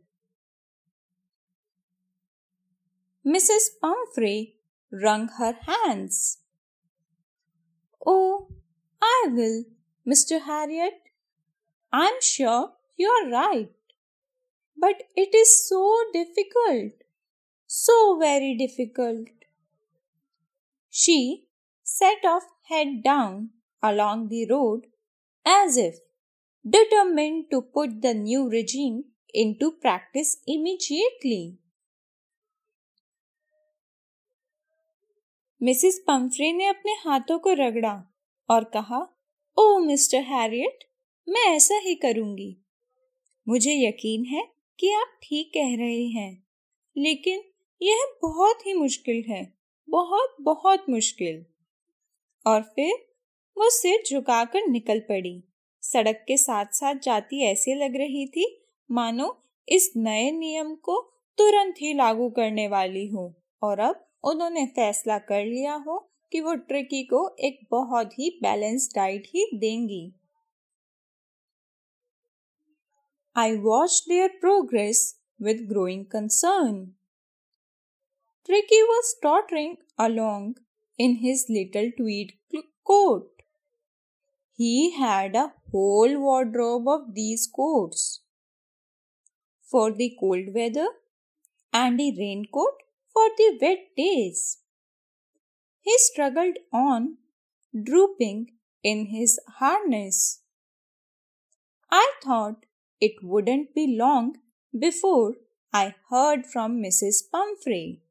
Mrs 3.25 3.69
Pumphrey 3.81 4.35
wrung 4.91 5.29
her 5.39 5.53
hands 5.69 6.19
oh 8.07 8.17
I 9.01 9.29
will 9.31 9.63
mister 10.07 10.41
Herriot 10.49 11.01
I 11.93 12.07
am 12.07 12.19
sure 12.23 12.67
you 12.99 13.11
are 13.11 13.29
right 13.29 13.75
But 14.77 15.03
it 15.15 15.33
is 15.33 15.67
so 15.67 16.03
difficult, 16.11 16.91
so 17.69 18.17
very 18.19 18.55
difficult. 18.55 19.27
She 20.89 21.47
set 21.83 22.25
off 22.25 22.43
head 22.63 23.03
down 23.03 23.51
along 23.83 24.29
the 24.29 24.47
road 24.49 24.87
as 25.45 25.77
if 25.77 25.95
determined 26.66 27.44
to 27.54 27.58
put 27.58 27.94
the 28.02 28.14
new 28.14 28.40
regime 28.40 29.02
into 29.38 29.68
practice 29.70 30.34
immediately. 30.48 31.52
Mrs 35.62 35.98
Pumphrey 35.98 36.52
ने 36.52 36.66
अपने 36.66 36.92
हाथों 36.92 37.38
को 37.38 37.52
रगड़ा 37.52 38.14
और 38.50 38.64
कहा, 38.64 39.18
ओ, 39.58 39.78
mister 39.78 40.18
Harriet, 40.18 40.84
मैं 41.28 41.48
ऐसा 41.48 41.78
ही 41.78 41.94
करूँगी। 41.94 42.56
मुझे 43.48 43.88
यकीन 43.88 44.24
है 44.24 44.48
कि 44.80 44.92
आप 44.92 45.20
ठीक 45.22 45.50
कह 45.54 45.76
रहे 45.76 46.06
हैं, 46.06 46.46
लेकिन 46.96 47.44
यह 47.82 48.18
बहुत 48.22 48.66
ही 48.66 48.74
मुश्किल 48.74 49.24
है, 49.28 49.54
बहुत 49.90 50.36
बहुत 50.40 50.84
मुश्किल। 50.90 51.46
और 52.46 52.62
फिर 52.62 52.94
वो 53.56 53.70
सिर 53.70 54.02
झुकाकर 54.10 54.66
निकल 54.68 55.00
पड़ी। 55.00 55.44
सड़क 55.92 56.24
के 56.28 56.36
साथ 56.36 56.74
साथ 56.74 56.94
जाती 56.94 57.42
ऐसी 57.44 57.74
लग 57.74 57.96
रही 57.96 58.26
थी, 58.26 58.46
मानो 58.90 59.36
इस 59.68 59.92
नए 59.96 60.30
नियम 60.30 60.74
को 60.74 61.00
तुरंत 61.38 61.74
ही 61.80 61.92
लागू 61.94 62.28
करने 62.30 62.68
वाली 62.68 63.06
हो। 63.06 63.32
और 63.62 63.80
अब 63.80 64.06
उन्होंने 64.24 64.64
फैसला 64.66 65.18
कर 65.18 65.44
लिया 65.44 65.74
हो 65.86 65.98
कि 66.32 66.40
वो 66.40 66.54
ट्रिकी 66.54 67.02
को 67.04 67.28
एक 67.40 67.58
बहुत 67.70 68.18
ही 68.18 68.30
बैलेंस 68.42 68.88
डाइट 68.94 69.26
ही 69.26 69.46
देंगी। 69.54 70.12
I 73.36 73.56
watch 73.56 74.04
their 74.08 74.28
progress 74.40 75.02
with 75.42 75.66
growing 75.68 76.04
concern 76.04 76.84
Tricki 78.48 78.82
was 78.82 79.14
tottering 79.22 79.76
along 79.98 80.54
in 80.98 81.16
his 81.20 81.46
little 81.50 81.90
tweed 81.90 82.32
coat 82.84 83.42
he 84.58 84.88
had 84.90 85.36
a 85.36 85.46
whole 85.72 86.18
wardrobe 86.18 86.88
of 86.88 87.14
these 87.14 87.48
coats 87.54 88.20
for 89.70 89.92
the 89.92 90.16
cold 90.18 90.52
weather 90.54 90.88
and 91.72 92.00
a 92.00 92.14
raincoat 92.18 92.82
for 93.12 93.26
the 93.38 93.58
wet 93.60 93.78
days. 93.96 94.58
He 95.80 95.96
struggled 95.98 96.58
on, 96.72 97.18
drooping 97.90 98.52
in 98.82 99.06
his 99.06 99.38
harness. 99.58 100.42
I 101.90 102.12
thought 102.22 102.66
it 103.00 103.22
wouldn't 103.22 103.74
be 103.74 103.96
long 103.98 104.36
before 104.78 105.34
I 105.72 105.94
heard 106.10 106.46
from 106.46 106.82
Mrs. 106.82 107.22
Pumphrey. 107.30 108.02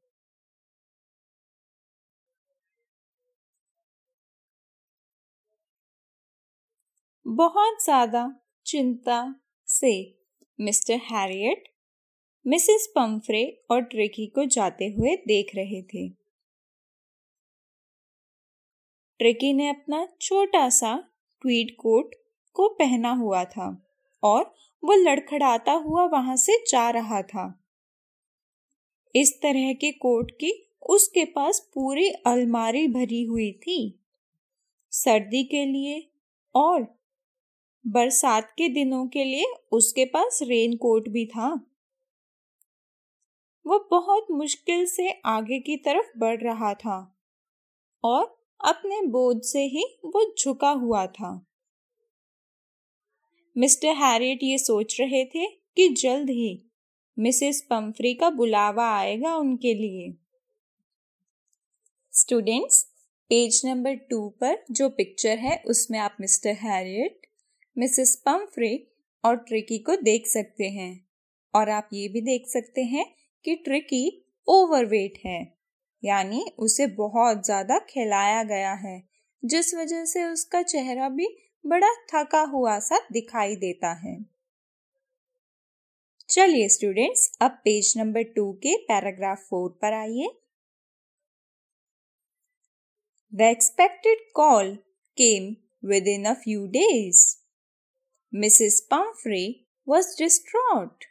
बहुत 7.30 7.82
ज़्यादा 7.84 8.22
चिंता 8.66 9.18
से 9.68 9.92
Mr 10.58 10.94
Herriot, 10.94 11.68
Mrs 12.46 12.92
Pumphrey 12.96 13.42
और 13.70 13.82
tricky 13.82 14.26
को 14.26 14.44
जाते 14.44 14.88
हुए 14.88 15.14
देख 15.16 15.54
रहे 15.56 15.82
थे। 15.82 16.08
ट्रिकी 19.20 19.52
ने 19.52 19.68
अपना 19.68 20.06
छोटा 20.20 20.68
सा 20.68 20.96
ट्वीड 21.42 21.74
कोट 21.76 22.14
को 22.56 22.68
पहना 22.68 23.12
हुआ 23.12 23.44
था 23.44 23.70
और 24.22 24.54
वो 24.82 24.94
लड़खड़ाता 24.94 25.72
हुआ 25.72 26.04
वहाँ 26.08 26.36
से 26.36 26.64
जा 26.68 26.90
रहा 26.90 27.22
था। 27.22 27.48
इस 29.14 29.38
तरह 29.42 29.72
के 29.72 29.92
कोट 29.92 30.30
की 30.30 30.52
उसके 30.90 31.24
पास 31.24 31.68
पूरी 31.74 32.10
अलमारी 32.26 32.88
भरी 32.88 33.24
हुई 33.24 33.52
थी। 33.52 33.82
सर्दी 34.92 35.44
के 35.44 35.64
लिए 35.66 36.08
और 36.54 36.99
बरसात 37.86 38.50
के 38.50 38.68
दिनों 38.68 39.06
के 39.06 39.24
लिए 39.24 39.46
उसके 39.72 40.04
पास 40.04 40.38
रेन 40.42 40.76
कोट 40.76 41.08
भी 41.08 41.26
था। 41.26 41.48
वो 43.66 43.78
बहुत 43.90 44.26
मुश्किल 44.30 44.86
से 44.86 45.10
आगे 45.24 45.58
की 45.60 45.76
तरफ़ 45.76 46.18
बढ़ 46.18 46.40
रहा 46.40 46.72
था 46.74 46.98
और 48.04 48.24
अपने 48.60 49.00
बोझ 49.06 49.36
से 49.44 49.62
ही 49.66 49.84
वो 50.04 50.34
झुका 50.38 50.70
हुआ 50.70 51.06
था। 51.06 51.46
मिस्टर 53.56 53.94
हैरियट 53.94 54.42
ये 54.42 54.58
सोच 54.58 55.00
रहे 55.00 55.24
थे 55.24 55.46
कि 55.46 55.88
जल्द 55.88 56.30
ही 56.30 56.62
मिसेस 57.18 57.66
पम्फ्री 57.70 58.14
का 58.14 58.30
बुलावा 58.30 58.90
आएगा 58.90 59.36
उनके 59.36 59.74
लिए। 59.74 60.14
स्टूडेंट्स, 62.12 62.82
पेज 63.30 63.62
नंबर 63.64 63.94
टू 63.94 64.28
पर 64.40 64.64
जो 64.70 64.88
पिक्चर 64.88 65.38
है, 65.38 65.62
उसमें 65.66 65.98
आप 65.98 66.16
मिस्टर 66.20 66.50
हैरियट 66.50 67.26
मिसेस 67.80 68.14
पम्फ्रे 68.26 68.72
और 69.24 69.36
ट्रिकी 69.38 69.78
को 69.78 69.96
देख 69.98 70.26
सकते 70.28 70.68
हैं। 70.70 70.92
और 71.54 71.70
आप 71.70 71.88
ये 71.92 72.08
भी 72.08 72.20
देख 72.22 72.46
सकते 72.48 72.82
हैं 72.86 73.04
कि 73.44 73.54
ट्रिकी 73.56 74.04
ओवरवेट 74.48 75.18
है, 75.24 75.40
यानी 76.02 76.44
उसे 76.58 76.86
बहुत 76.96 77.44
ज़्यादा 77.44 77.78
खिलाया 77.88 78.42
गया 78.44 78.72
है, 78.78 79.02
जिस 79.42 79.74
वजह 79.74 80.04
से 80.04 80.24
उसका 80.24 80.62
चेहरा 80.64 81.08
भी 81.08 81.28
बड़ा 81.64 81.92
थका 82.08 82.40
हुआ 82.48 82.78
सा 82.80 82.98
दिखाई 83.12 83.56
देता 83.56 83.92
है। 84.00 84.16
चलिए 86.28 86.68
स्टूडेंट्स 86.68 87.30
अब 87.40 87.50
पेज 87.64 87.92
नंबर 87.96 88.22
टू 88.34 88.52
के 88.62 88.76
पैराग्राफ 88.84 89.38
फोर 89.40 89.70
पर 89.82 89.92
आइए। 89.94 90.28
The 93.32 93.40
expected 93.42 94.18
call 94.34 94.74
came 95.16 95.54
within 96.08 96.24
a 96.24 96.32
few 96.34 96.66
days 96.68 97.24
Mrs. 98.32 98.88
Pumphrey 98.88 99.66
was 99.84 100.14
distraught. 100.14 101.06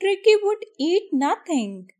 Tricky 0.00 0.36
would 0.42 0.64
eat 0.78 1.10
nothing, 1.12 1.90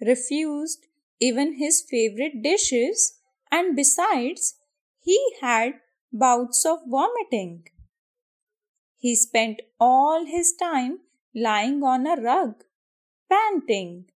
refused 0.00 0.86
even 1.18 1.54
his 1.54 1.80
favorite 1.80 2.42
dishes, 2.42 3.18
and 3.50 3.74
besides, 3.74 4.56
he 5.00 5.18
had 5.40 5.80
bouts 6.12 6.66
of 6.66 6.80
vomiting. 6.86 7.66
He 8.98 9.14
spent 9.16 9.62
all 9.80 10.26
his 10.26 10.54
time 10.54 11.00
lying 11.34 11.82
on 11.82 12.06
a 12.06 12.20
rug, 12.20 12.64
panting. 13.30 14.10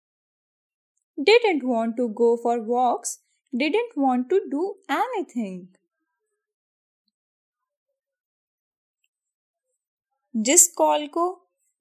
Didn't 1.22 1.64
want 1.64 1.96
to 1.98 2.10
go 2.10 2.36
for 2.36 2.62
walks, 2.62 3.20
didn't 3.56 3.96
want 3.96 4.30
to 4.30 4.42
do 4.52 4.76
anything. 4.90 5.70
जिस 10.36 10.68
call 10.68 11.06
को 11.08 11.26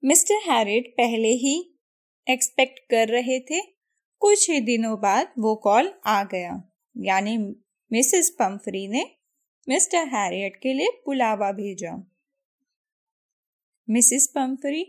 mister 0.03 0.49
Herriot 0.49 0.87
पहले 0.97 1.27
ही 1.27 1.55
expect 2.27 2.79
कर 2.91 3.07
रहे 3.07 3.39
थे, 3.39 3.61
कुछ 4.21 4.49
ही 4.49 4.59
दिनों 4.61 4.99
बाद 4.99 5.33
वो 5.39 5.55
कॉल 5.55 5.93
आ 6.05 6.23
गया। 6.23 6.61
यानी 6.95 7.37
मिसेस 7.91 8.29
पम्फरी 8.29 8.87
ने 8.87 9.03
मिस्टर 9.67 10.07
हैरियट 10.07 10.55
के 10.55 10.73
लिए 10.73 11.01
बुलावा 11.05 11.51
भेजा। 11.51 11.95
मिसेस 13.87 14.27
पम्फरी 14.35 14.85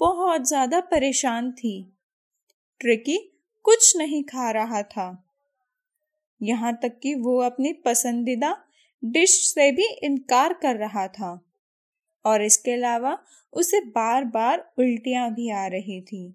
बहुत 0.00 0.48
ज़्यादा 0.48 0.80
परेशान 0.80 1.52
थी। 1.52 1.74
ट्रिकी 2.80 3.18
कुछ 3.64 3.96
नहीं 3.96 4.22
खा 4.24 4.50
रहा 4.50 4.82
था। 4.82 5.06
यहाँ 6.40 6.72
तक 6.82 6.98
कि 7.02 7.14
वो 7.14 7.38
अपनी 7.42 7.72
पसंदीदा 7.72 8.56
डिश 9.02 9.30
से 9.54 9.70
भी 9.72 9.86
इनकार 10.02 10.52
कर 10.52 10.76
रहा 10.76 11.06
था। 11.08 11.32
और 12.24 12.42
इसके 12.42 12.72
अलावा 12.72 13.18
उसे 13.52 13.80
बार 13.88 14.24
बार 14.24 14.58
उल्टियाँ 14.78 15.30
भी 15.30 15.50
आ 15.50 15.66
रही 15.66 16.00
थी। 16.02 16.26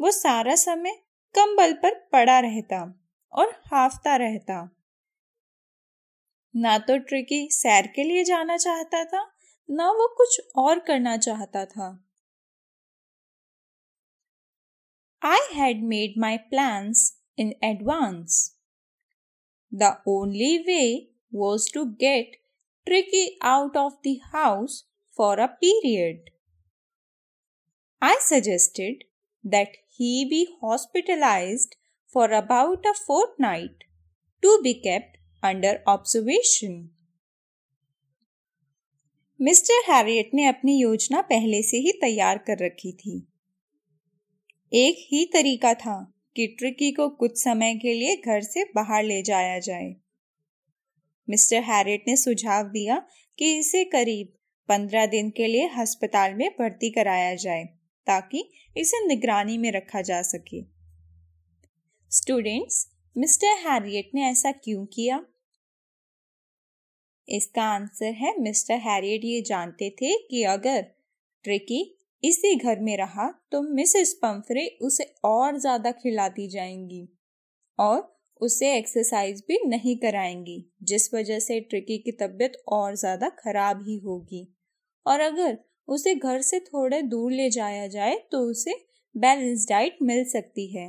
वो 0.00 0.10
सारा 0.10 0.54
समय 0.56 0.94
कंबल 1.34 1.72
पर 1.72 1.94
पड़ा 2.12 2.38
रहता 2.40 2.82
और 3.32 3.50
हाफता 3.66 4.16
रहता। 4.16 4.68
ना 6.54 6.78
तो 6.78 6.96
ट्रिकी 6.98 7.48
सैर 7.52 7.86
के 7.86 8.04
लिए 8.04 8.24
जाना 8.24 8.56
चाहता 8.56 9.04
था, 9.04 9.22
ना 9.68 9.90
वो 9.90 10.06
कुछ 10.16 10.40
और 10.56 10.78
करना 10.78 11.16
चाहता 11.16 11.64
था। 11.64 11.88
I 15.22 15.54
had 15.54 15.82
made 15.84 16.14
my 16.18 16.36
plans 16.50 17.12
in 17.38 17.52
advance 17.64 18.56
the 19.72 19.92
only 20.08 20.56
way 20.58 20.82
was 21.34 21.72
to 21.74 21.84
get 22.00 22.36
Tricki 22.86 23.26
out 23.44 23.76
of 23.76 23.94
the 24.06 24.18
house 24.34 24.84
for 25.16 25.38
a 25.38 25.48
period. 25.62 26.30
I 28.02 28.18
suggested 28.20 29.04
that 29.44 29.76
he 29.88 30.26
be 30.28 30.48
hospitalized 30.62 31.76
for 32.14 32.30
about 32.32 32.86
a 32.86 32.94
fortnight 33.06 33.84
to 34.42 34.60
be 34.62 34.74
kept 34.80 35.18
under 35.42 35.74
observation. 35.86 36.80
Mister 39.40 39.82
Herriot 39.88 40.30
ने 40.34 40.44
अपनी 40.46 40.76
योजना 40.78 41.20
पहले 41.28 41.62
से 41.62 41.76
ही 41.76 41.92
तैयार 42.00 42.38
कर 42.46 42.64
रखी 42.64 42.92
थी 42.92 43.14
एक 44.72 44.96
ही 45.12 45.24
तरीका 45.32 45.72
था 45.74 45.96
कि 46.36 46.46
ट्रिकी 46.58 46.90
को 46.92 47.08
कुछ 47.22 47.42
समय 47.42 47.74
के 47.74 47.94
लिए 47.94 48.16
घर 48.16 48.40
से 48.42 48.64
बाहर 48.74 49.04
ले 49.04 49.22
जाया 49.22 49.58
जाए 49.58 49.88
मिस्टर 51.30 51.62
हैरियट 51.62 52.04
ने 52.08 52.16
सुझाव 52.16 52.68
दिया 52.68 52.96
कि 53.38 53.58
इसे 53.58 53.84
करीब 53.84 54.32
पंद्रह 54.68 55.06
दिन 55.06 55.30
के 55.30 55.46
लिए 55.46 55.68
अस्पताल 55.78 56.34
में 56.34 56.48
भर्ती 56.50 56.90
कराया 56.90 57.34
जाए, 57.34 57.64
ताकि 58.06 58.50
इसे 58.76 59.06
निगरानी 59.06 59.58
में 59.58 59.70
रखा 59.72 60.02
जा 60.02 60.20
सके। 60.22 60.62
स्टूडेंट्स, 62.10 62.86
मिस्टर 63.16 63.56
हैरियट 63.68 64.10
ने 64.14 64.24
ऐसा 64.24 64.52
क्यों 64.52 64.84
किया? 64.86 65.24
इसका 67.28 67.62
आंसर 67.64 68.12
है, 68.14 68.34
मिस्टर 68.40 68.74
हैरियट 68.74 69.24
ये 69.24 69.40
जानते 69.40 69.90
थे 69.90 70.16
कि 70.28 70.42
अगर 70.44 70.82
ट्रिकी 71.44 71.82
इसी 72.22 72.54
घर 72.54 72.80
में 72.80 72.96
रहा 72.96 73.30
तो 73.52 73.60
मिसेस 73.74 74.12
पंफरे 74.12 74.66
उसे 74.82 75.04
और 75.24 75.58
ज़्यादा 75.58 75.92
खिलाती 75.92 76.48
जाएँगी 76.48 77.08
और 77.78 78.00
उसे 78.40 78.72
एक्सरसाइज 78.76 79.42
भी 79.48 79.58
नहीं 79.66 79.96
कराएँगी, 79.96 80.64
जिस 80.82 81.12
वजह 81.14 81.38
से 81.38 81.58
ट्रिकी 81.60 81.98
की 81.98 82.12
तबीयत 82.12 82.62
और 82.68 82.94
ज़्यादा 82.96 83.28
खराब 83.38 83.84
ही 83.88 83.98
होगी। 83.98 84.46
और 85.06 85.20
अगर 85.20 85.58
उसे 85.88 86.14
घर 86.14 86.40
से 86.40 86.60
थोड़े 86.60 87.02
दूर 87.02 87.32
ले 87.32 87.48
जाया 87.50 87.86
जाए 87.86 88.16
तो 88.32 88.40
उसे 88.50 88.74
बैलेंस 89.14 89.66
डाइट 89.68 89.96
मिल 90.02 90.24
सकती 90.24 90.66
है। 90.76 90.88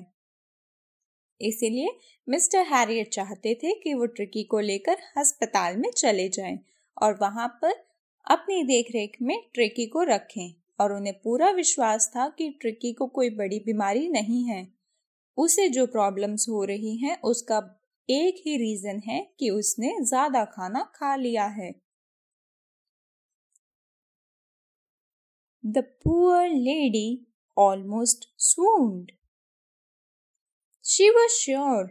इसीलिए 1.41 1.89
मिस्टर 2.27 2.65
हैरियट 2.65 3.09
चाहते 3.09 3.53
थे 3.53 3.73
कि 3.73 3.93
वो 3.93 4.05
ट्रिकी 4.05 4.43
को 4.43 4.59
लेकर 4.59 4.97
अस्पताल 5.17 5.77
में 5.77 5.89
चले 5.91 6.27
जाएँ 6.29 6.59
और 6.97 7.17
वहाँ 7.21 7.47
पर 7.61 7.73
अपनी 8.27 8.63
देखरेख 8.63 9.17
में 9.21 9.37
ट्रिकी 9.53 9.85
को 9.85 10.03
रखें। 10.03 10.53
और 10.79 10.93
उन्हें 10.93 11.13
पूरा 11.13 11.49
विश्वास 11.51 12.07
था 12.07 12.27
कि 12.29 12.49
ट्रिकी 12.61 12.91
को 12.93 13.07
कोई 13.07 13.29
बड़ी 13.29 13.59
बीमारी 13.59 14.07
नहीं 14.09 14.43
है। 14.45 14.61
उसे 15.38 15.67
जो 15.70 15.86
प्रॉब्लम्स 15.88 16.48
हो 16.50 16.63
रही 16.65 16.96
हैं, 16.98 17.17
उसका 17.24 17.58
एक 18.10 18.41
ही 18.46 18.58
रीजन 18.58 19.02
है 19.06 19.20
कि 19.39 19.50
उसने 19.50 19.96
ज़्यादा 20.04 20.44
खाना 20.48 20.84
खा 20.96 21.15
लिया 21.15 21.46
है। 21.52 21.72
The 25.63 25.84
poor 26.04 26.50
lady 26.50 27.08
almost 27.58 28.28
swooned 28.41 29.12
she 30.86 31.10
was 31.10 31.32
sure 31.34 31.84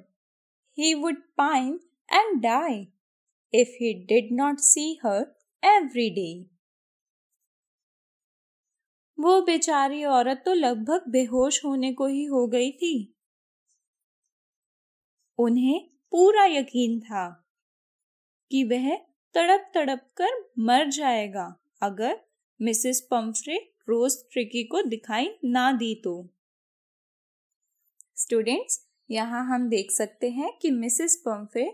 he 0.78 0.92
would 0.94 1.16
pine 1.38 1.78
and 2.08 2.40
die 2.42 2.80
if 3.52 3.76
he 3.80 3.92
did 4.06 4.32
not 4.32 4.58
see 4.60 4.92
her 5.04 5.20
every 5.62 6.08
day 6.10 6.30
वो 9.18 9.40
बेचारी 9.42 10.04
औरत 10.06 10.42
तो 10.44 10.54
लगभग 10.54 11.04
बेहोश 11.08 11.64
होने 11.64 11.92
को 11.92 12.06
ही 12.06 12.24
हो 12.24 12.46
गई 12.46 12.70
थी। 12.72 12.92
उन्हें 15.40 15.88
पूरा 16.12 16.44
यकीन 16.44 17.00
था 17.00 17.28
कि 18.50 18.64
वह 18.64 18.94
तड़प 19.34 19.70
तड़प 19.74 20.00
कर 20.16 20.38
मर 20.58 20.88
जाएगा, 20.90 21.54
अगर 21.82 22.20
मिसेस 22.60 23.00
पंफ्रे 23.00 23.56
रोज 23.88 24.16
ट्रिकी 24.32 24.62
को 24.64 24.82
दिखाई 24.82 25.28
ना 25.44 25.70
दी 25.72 25.94
तो। 26.04 26.14
स्टूडेंट्स, 28.16 28.86
यहाँ 29.10 29.44
हम 29.46 29.68
देख 29.68 29.90
सकते 29.90 30.30
हैं 30.30 30.52
कि 30.62 30.70
मिसेस 30.70 31.16
पंफ्रे 31.16 31.70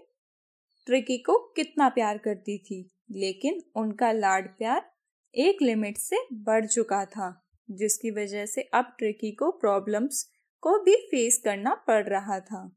ट्रिकी 0.87 1.19
को 1.19 1.39
कितना 1.57 1.89
प्यार 1.89 2.19
करती 2.19 2.59
थी, 2.59 2.91
लेकिन 3.11 3.63
उनका 3.77 4.13
लाड 4.13 4.49
प्यार 4.59 4.91
एक 5.35 5.63
लिमिट 5.63 5.99
से 5.99 6.17
बढ़ 6.33 6.67
चुका 6.67 7.05
था, 7.05 7.47
जिसकी 7.71 8.11
वजह 8.11 8.47
से 8.47 8.63
अब 8.75 8.95
ट्रिकी 8.99 9.31
को 9.33 9.51
प्रॉब्लम्स 9.51 10.23
को 10.63 10.79
भी 10.83 10.97
फेस 11.11 11.41
करना 11.45 11.75
पड़ 11.87 12.05
रहा 12.09 12.41
था। 12.41 12.76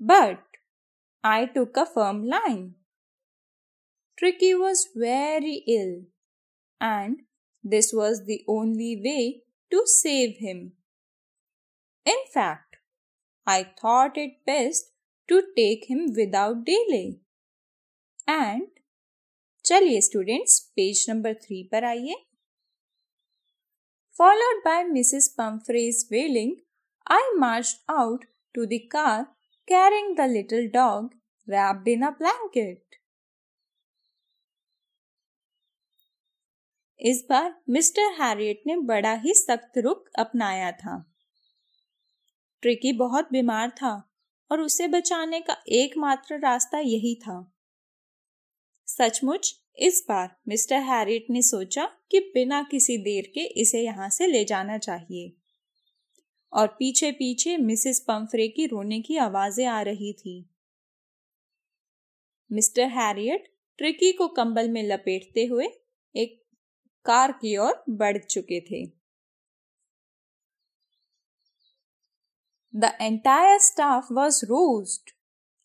But 0.00 0.56
I 1.24 1.46
took 1.54 1.78
a 1.78 1.84
firm 1.94 2.22
line 2.28 2.62
Tricki 4.18 4.52
was 4.54 4.86
very 4.98 5.54
ill 5.74 5.94
and 6.80 7.16
this 7.64 7.94
was 7.94 8.20
the 8.30 8.38
only 8.50 8.94
way 9.02 9.18
to 9.72 9.84
save 9.94 10.34
him 10.40 10.58
in 12.06 12.24
fact 12.34 12.76
I 13.46 13.64
thought 13.84 14.18
it 14.18 14.36
best 14.46 14.92
to 15.28 15.40
take 15.56 15.86
him 15.90 16.04
without 16.16 16.64
delay 16.64 17.04
and 18.28 18.68
चलिए 19.64 20.00
students 20.00 20.60
page 20.76 21.06
number 21.08 21.34
three 21.42 21.62
पर 21.72 21.84
आइए 21.84 22.14
Followed 24.16 24.58
by 24.62 24.84
Mrs. 24.84 25.34
Pumphrey's 25.36 26.06
wailing, 26.10 26.56
I 27.06 27.32
marched 27.36 27.78
out 27.88 28.26
to 28.54 28.66
the 28.66 28.80
car 28.86 29.28
carrying 29.71 30.15
the 30.15 30.27
little 30.27 30.67
dog 30.73 31.13
wrapped 31.47 31.87
in 31.87 32.03
a 32.03 32.11
blanket. 32.11 32.83
इस 36.99 37.25
बार 37.29 37.61
mister 37.69 38.01
Herriot 38.01 38.61
ने 38.67 38.77
बड़ा 38.77 39.13
ही 39.13 39.33
सख्त 39.33 39.77
रुख 39.77 40.09
अपनाया 40.19 40.71
था। 40.71 41.13
ट्रिकी 42.61 42.93
बहुत 42.93 43.29
बीमार 43.31 43.69
था 43.69 44.11
और 44.51 44.61
उसे 44.61 44.87
बचाने 44.87 45.41
का 45.41 45.63
एकमात्र 45.67 46.39
रास्ता 46.39 46.79
यही 46.79 47.15
था। 47.15 47.53
सचमुच 48.87 49.53
इस 49.77 50.05
बार 50.09 50.35
मिस्टर 50.47 50.75
हैरियट 50.75 51.25
ने 51.29 51.41
सोचा 51.41 51.85
कि 52.11 52.19
बिना 52.19 52.63
किसी 52.63 52.97
देर 52.97 53.31
के 53.35 53.45
इसे 53.61 53.81
यहाँ 53.81 54.09
से 54.09 54.27
ले 54.27 54.45
जाना 54.45 54.77
चाहिए। 54.77 55.36
और 56.53 56.67
पीछे 56.79 57.11
पीछे 57.11 57.55
मिसेस 57.57 57.99
पंफरे 58.07 58.47
की 58.47 58.65
रोने 58.65 58.99
की 59.01 59.17
आवाज़ें 59.17 59.65
आ 59.65 59.81
रही 59.81 60.11
थी। 60.13 60.35
मिस्टर 62.51 62.87
हैरियट 62.89 63.47
ट्रिकी 63.79 64.11
को 64.11 64.27
कंबल 64.27 64.69
में 64.69 64.81
लपेटते 64.83 65.45
हुए 65.45 65.67
एक 66.15 66.41
कार 67.05 67.31
की 67.31 67.55
ओर 67.57 67.83
बढ़ 67.89 68.17
चुके 68.17 68.59
थे। 68.61 68.85
The 72.73 72.91
entire 73.01 73.59
staff 73.61 74.11
was 74.11 74.43
roused 74.45 75.15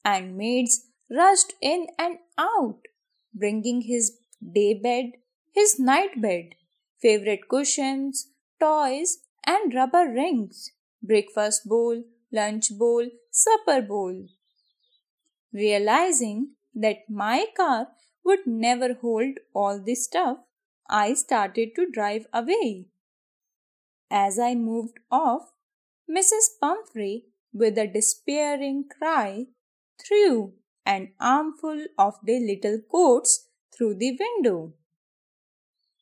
and 0.05 0.33
maids 0.37 0.81
rushed 1.11 1.57
in 1.62 1.87
and 2.01 2.18
out 2.40 2.88
bringing 3.35 3.79
his 3.83 4.09
day 4.53 4.75
bed, 4.75 5.12
his 5.57 5.71
night 5.81 6.16
bed, 6.23 6.49
favorite 7.03 7.45
cushions, 7.53 8.18
toys, 8.61 9.12
and 9.46 9.74
rubber 9.74 10.09
rings, 10.09 10.72
breakfast 11.02 11.68
bowl, 11.68 12.05
lunch 12.33 12.70
bowl, 12.78 13.07
supper 13.31 13.83
bowl. 13.83 14.26
Realizing 15.52 16.52
that 16.74 17.09
my 17.09 17.46
car 17.57 17.88
would 18.24 18.46
never 18.46 18.94
hold 18.94 19.38
all 19.55 19.78
this 19.78 20.05
stuff, 20.05 20.38
I 20.88 21.14
started 21.14 21.74
to 21.76 21.90
drive 21.90 22.26
away. 22.33 22.87
As 24.11 24.38
I 24.38 24.55
moved 24.55 24.98
off, 25.11 25.52
Mrs. 26.09 26.59
Pumphrey, 26.61 27.24
with 27.52 27.78
a 27.78 27.87
despairing 27.87 28.85
cry, 28.98 29.46
threw 29.98 30.55
an 30.85 31.12
armful 31.20 31.87
of 31.98 32.14
the 32.22 32.38
little 32.40 32.81
coats 32.90 33.48
through 33.74 33.94
the 33.94 34.16
window. 34.18 34.72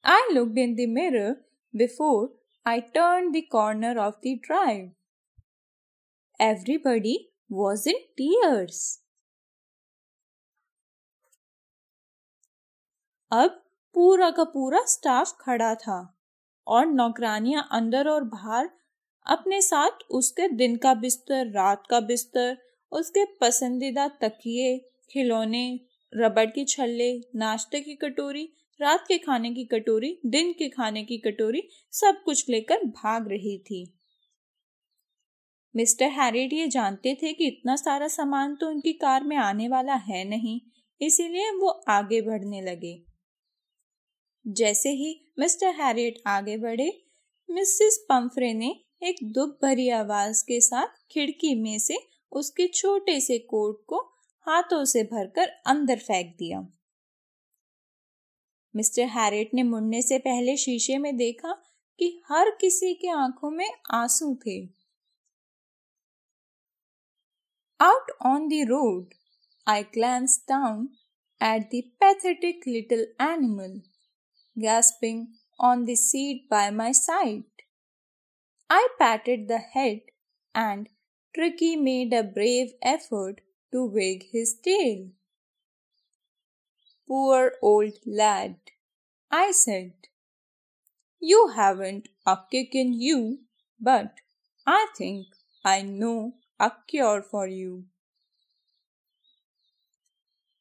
I 0.03 0.31
looked 0.33 0.57
in 0.57 0.77
the 0.77 0.87
mirror 0.87 1.37
before 1.77 2.31
I 2.67 2.81
turned 2.81 3.35
the 3.35 3.43
corner 3.43 3.99
of 3.99 4.21
the 4.23 4.37
drive. 4.37 4.91
Everybody 6.41 7.31
was 7.51 7.87
in 7.87 7.97
tears. 8.17 9.01
अब 13.33 13.63
पूरा 13.95 14.31
का 14.31 14.45
पूरा 14.45 14.85
staff 14.85 15.37
खड़ा 15.41 15.75
था 15.75 15.99
और 16.67 16.87
नौकरानियाँ 16.87 17.69
अंदर 17.73 18.09
और 18.09 18.25
बाहर 18.25 18.71
अपने 19.27 19.61
साथ 19.63 20.03
उसके 20.11 20.49
दिन 20.49 20.77
का 20.77 20.95
बिस्तर, 20.95 21.47
रात 21.47 21.83
का 21.91 22.01
बिस्तर, 22.01 22.57
उसके 22.93 23.25
पसंदीदा 23.25 24.09
तकिए, 24.09 24.79
खिलौने, 25.11 25.81
रबड़ 26.15 26.47
की 26.47 26.65
छल्ले, 26.65 27.13
नाश्ते 27.35 27.81
की 27.81 27.95
कटोरी 27.95 28.49
रात 28.81 29.05
के 29.09 29.19
खाने 29.19 29.51
की 29.51 29.65
कटोरी, 29.65 30.19
दिन 30.27 30.53
के 30.53 30.69
खाने 30.69 31.03
की 31.05 31.19
कटोरी, 31.19 31.63
सब 31.93 32.23
कुछ 32.25 32.49
लेकर 32.51 32.85
भाग 32.85 33.29
रही 33.29 33.59
थी। 33.59 33.83
मिस्टर 35.75 36.09
हैरिट 36.11 36.53
ये 36.53 36.69
जानते 36.69 37.15
थे 37.15 37.33
कि 37.33 37.47
इतना 37.47 37.77
सारा 37.77 38.09
सामान 38.09 38.55
तो 38.57 38.69
उनकी 38.69 38.93
कार 38.93 39.25
में 39.25 39.37
आने 39.37 39.69
वाला 39.69 39.95
है 39.95 40.25
नहीं, 40.25 40.61
इसीलिए 41.01 41.51
वो 41.51 41.69
आगे 41.89 42.21
बढ़ने 42.21 42.61
लगे। 42.63 43.03
जैसे 44.47 44.91
ही 44.91 45.15
मिस्टर 45.39 45.75
हैरिट 45.75 46.23
आगे 46.27 46.57
बढ़े, 46.57 46.91
मिसेस 47.49 48.05
पंफरे 48.09 48.53
ने 48.55 48.75
एक 49.03 49.17
दुख 49.25 49.57
भरी 49.63 49.89
आवाज़ 49.89 50.43
के 50.45 50.61
साथ 50.61 50.87
खिड़की 51.11 51.55
में 51.55 51.79
से 51.79 51.99
उसके 52.33 52.67
छोटे 52.67 53.21
से 53.21 53.39
कोट 53.39 53.85
को 53.87 53.99
हाथों 54.47 54.85
से 54.85 55.03
भरकर 55.05 55.49
अंदर 55.67 55.99
फेंक 55.99 56.35
दिया। 56.39 56.67
मिस्टर 58.75 59.03
हैरेट 59.03 59.51
ने 59.55 59.63
मुड़ने 59.63 60.03
से 60.03 60.19
पहले 60.19 60.57
शीशे 60.57 60.99
में 60.99 61.17
देखा 61.17 61.53
कि 61.99 62.23
हर 62.29 62.51
किसी 62.61 62.95
के 62.95 63.09
आँखों 63.09 63.51
में 63.51 63.71
आँसू 63.91 64.35
थे। 64.47 64.61
Out 67.81 68.11
on 68.27 68.49
the 68.49 68.53
road 68.69 69.15
I 69.67 69.83
glance 69.83 70.45
down 70.49 70.89
at 71.41 71.63
the 71.63 71.83
pathetic 72.01 72.67
little 72.67 73.01
animal 73.21 73.81
gasping 74.57 75.27
on 75.61 75.85
the 75.85 75.95
seat 75.95 76.47
by 76.51 76.71
my 76.71 76.93
side 76.93 77.63
I 78.71 78.87
patted 78.99 79.47
the 79.49 79.61
head 79.77 80.11
and 80.55 80.89
Tricki 81.35 81.77
made 81.77 82.15
a 82.15 82.23
brave 82.23 82.79
effort 82.89 83.41
to 83.73 83.89
wag 83.89 84.23
his 84.35 84.59
tail 84.63 85.20
Poor 87.11 87.55
old 87.61 87.95
lad, 88.07 88.55
I 89.33 89.51
said. 89.51 89.93
You 91.23 91.49
haven't 91.49 92.09
a 92.25 92.39
kick 92.51 92.75
in 92.75 92.93
you, 92.93 93.39
but 93.81 94.21
I 94.67 94.87
think 94.97 95.27
I 95.65 95.83
know 95.83 96.35
a 96.61 96.71
cure 96.87 97.23
for 97.23 97.47
you. 97.49 97.85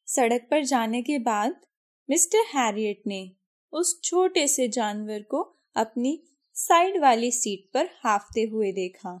सड़क 0.08 0.46
पर 0.50 0.64
जाने 0.64 1.02
के 1.02 1.18
बाद 1.18 1.60
mister 2.08 2.46
Herriot 2.54 3.02
ने 3.06 3.20
उस 3.72 4.00
छोटे 4.04 4.46
से 4.48 4.68
जानवर 4.68 5.22
को 5.22 5.42
अपनी 5.76 6.18
साइड 6.54 7.00
वाली 7.00 7.30
सीट 7.32 7.70
पर 7.74 7.90
हाफते 8.04 8.42
हुए 8.52 8.72
देखा 8.72 9.12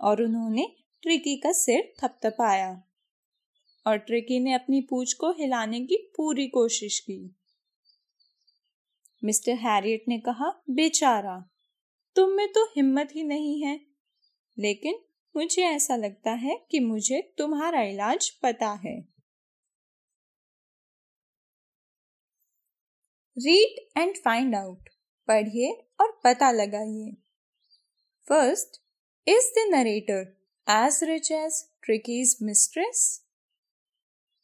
और 0.00 0.22
उन्होंने 0.22 0.66
ट्रिकी 1.02 1.36
का 1.36 1.52
सिर 1.52 1.92
थपथपाया 2.02 2.85
और 3.86 3.96
ट्रिकी 3.96 4.40
ने 4.40 4.52
अपनी 4.52 4.80
पूछ 4.80 5.12
को 5.12 5.30
हिलाने 5.30 5.80
की 5.80 5.96
पूरी 6.16 6.48
कोशिश 6.48 6.98
की। 6.98 7.36
मिस्टर 9.24 9.52
हैरियट 9.52 10.04
ने 10.08 10.18
कहा, 10.18 10.62
बेचारा, 10.70 11.50
तुम 12.16 12.30
में 12.30 12.52
तो 12.52 12.64
हिम्मत 12.64 13.08
ही 13.14 13.22
नहीं 13.22 13.62
है, 13.62 13.80
लेकिन 14.58 14.98
मुझे 15.36 15.62
ऐसा 15.62 15.96
लगता 15.96 16.30
है 16.30 16.66
कि 16.70 16.80
मुझे 16.80 17.34
तुम्हारा 17.38 17.82
इलाज 17.82 18.30
पता 18.30 18.80
है। 18.86 19.00
रीड 23.38 24.00
एंड 24.02 24.16
फाइंड 24.16 24.54
आउट, 24.54 24.88
पढ़िए 25.28 25.86
और 26.00 26.20
पता 26.24 26.50
लगाइए। 26.50 27.12
First, 28.28 28.82
is 29.28 29.52
the 29.58 29.74
narrator 29.74 30.24
as 30.68 31.08
rich 31.08 31.32
as 31.32 31.52
Tricky's 31.86 32.30
mistress? 32.42 33.25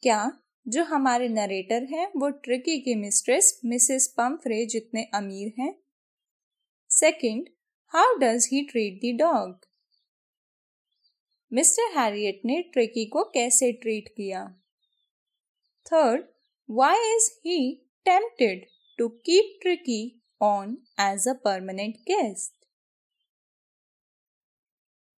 क्या 0.03 0.31
जो 0.67 0.83
हमारे 0.83 1.29
नरेटर 1.29 1.83
हैं, 1.83 2.11
वो 2.17 2.29
ट्रिकी 2.29 2.79
की 2.79 2.95
मिस्ट्रेस 2.95 3.61
मिसेस 3.65 4.13
पम्फ्रे 4.17 4.65
जितने 4.65 5.03
अमीर 5.03 5.53
हैं? 5.59 5.75
Second 6.89 7.49
how 7.93 8.15
does 8.15 8.49
he 8.51 8.61
treat 8.61 8.99
the 9.05 9.17
dog 9.19 9.59
mister 11.53 11.99
Herriot 11.99 12.41
ने 12.45 12.61
ट्रिकी 12.61 13.05
को 13.05 13.23
कैसे 13.23 13.71
ट्रीट 13.71 14.09
किया? 14.09 14.59
Third 15.85 16.25
why 16.71 17.15
is 17.15 17.31
he 17.45 17.87
tempted 18.09 18.59
to 18.97 19.07
keep 19.07 19.59
Tricki 19.61 20.21
on 20.41 20.77
as 20.99 21.27
a 21.27 21.33
permanent 21.33 21.95
guest 21.95 22.53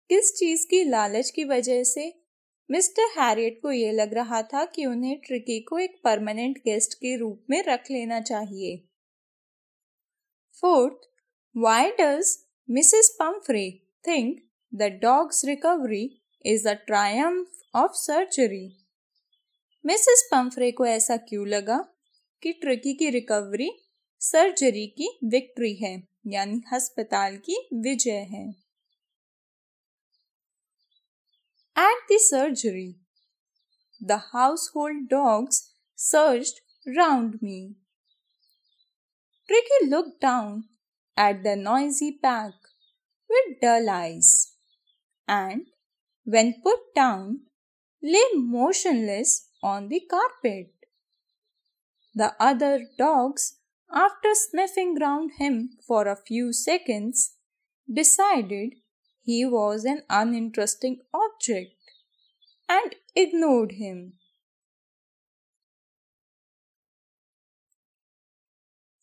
किस 0.10 0.36
चीज़ 0.36 0.68
की 0.68 0.84
लालच 0.84 1.30
की 1.30 1.44
वजह 1.44 1.84
से 1.84 2.25
मिस्टर 2.70 3.20
हैरियट 3.20 3.60
को 3.62 3.72
यह 3.72 3.92
लग 3.92 4.14
रहा 4.14 4.42
था 4.42 4.66
कि 4.66 4.86
उन्हें 4.86 5.18
ट्रिकी 5.20 5.60
को 5.60 5.80
एक 5.80 6.00
परमानेंट 6.04 6.58
गेस्ट 6.58 6.94
के 6.94 7.16
रूप 7.18 7.44
में 7.50 7.64
रख 7.64 7.92
लेना 7.92 8.20
चाहिए। 8.22 8.78
Fourth 10.62 11.08
why 11.58 11.92
does 11.92 12.38
Mrs 12.70 13.16
Pumphrey 13.20 13.70
think 14.08 14.42
the 14.74 14.84
dog's 15.02 15.46
recovery 15.46 16.22
is 16.46 16.68
the 16.68 16.72
triumph 16.88 17.62
of 17.76 17.92
surgery 17.92 18.66
Mrs 19.86 20.30
Pumphrey 20.32 20.72
को 20.72 20.86
ऐसा 20.86 21.18
क्यों 21.18 21.48
लगा 21.48 21.78
कि 22.42 22.52
ट्रिकी 22.52 22.94
की 22.94 23.10
रिकवरी 23.10 23.72
सर्जरी 24.22 24.88
की 24.88 25.20
विक्ट्री 25.24 25.74
है, 25.76 25.96
यानी 26.28 26.62
अस्पताल 26.74 27.38
की 27.38 27.68
विजय 27.74 28.28
है? 28.32 28.65
At 31.76 31.98
the 32.08 32.18
surgery, 32.18 32.96
the 34.00 34.18
household 34.32 35.10
dogs 35.10 35.74
surged 35.96 36.62
round 36.96 37.42
me. 37.42 37.76
Tricky 39.48 39.90
looked 39.90 40.22
down 40.22 40.70
at 41.18 41.44
the 41.44 41.56
noisy 41.56 42.18
pack 42.22 42.54
with 43.30 43.60
dull 43.62 43.90
eyes 43.90 44.54
and, 45.28 45.68
when 46.24 46.62
put 46.64 46.80
down, 46.96 47.42
lay 48.02 48.30
motionless 48.36 49.50
on 49.62 49.90
the 49.90 50.02
carpet. 50.10 50.74
The 52.14 52.36
other 52.40 52.88
dogs, 52.98 53.60
after 53.92 54.30
sniffing 54.34 54.96
round 54.96 55.32
him 55.38 55.78
for 55.86 56.08
a 56.08 56.16
few 56.16 56.54
seconds, 56.54 57.36
decided 57.92 58.76
he 59.28 59.46
was 59.46 59.86
an 59.86 60.02
uninteresting 60.10 60.98
object 61.14 61.72
and 62.70 62.96
ignored 63.16 63.72
him. 63.72 64.12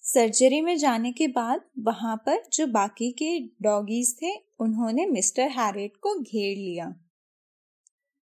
Surgery 0.05 0.61
में 0.61 0.77
जाने 0.79 1.13
के 1.13 1.27
बाद, 1.29 1.61
वहाँ 1.79 2.17
पर 2.17 2.43
जो 2.53 2.67
बाकी 2.67 3.11
के 3.13 3.39
doggies 3.63 4.17
थे, 4.23 4.35
उन्होंने 4.61 5.07
मिस्टर 5.07 5.49
हैरिट 5.49 5.97
को 5.97 6.19
घेर 6.21 6.57
लिया 6.57 6.95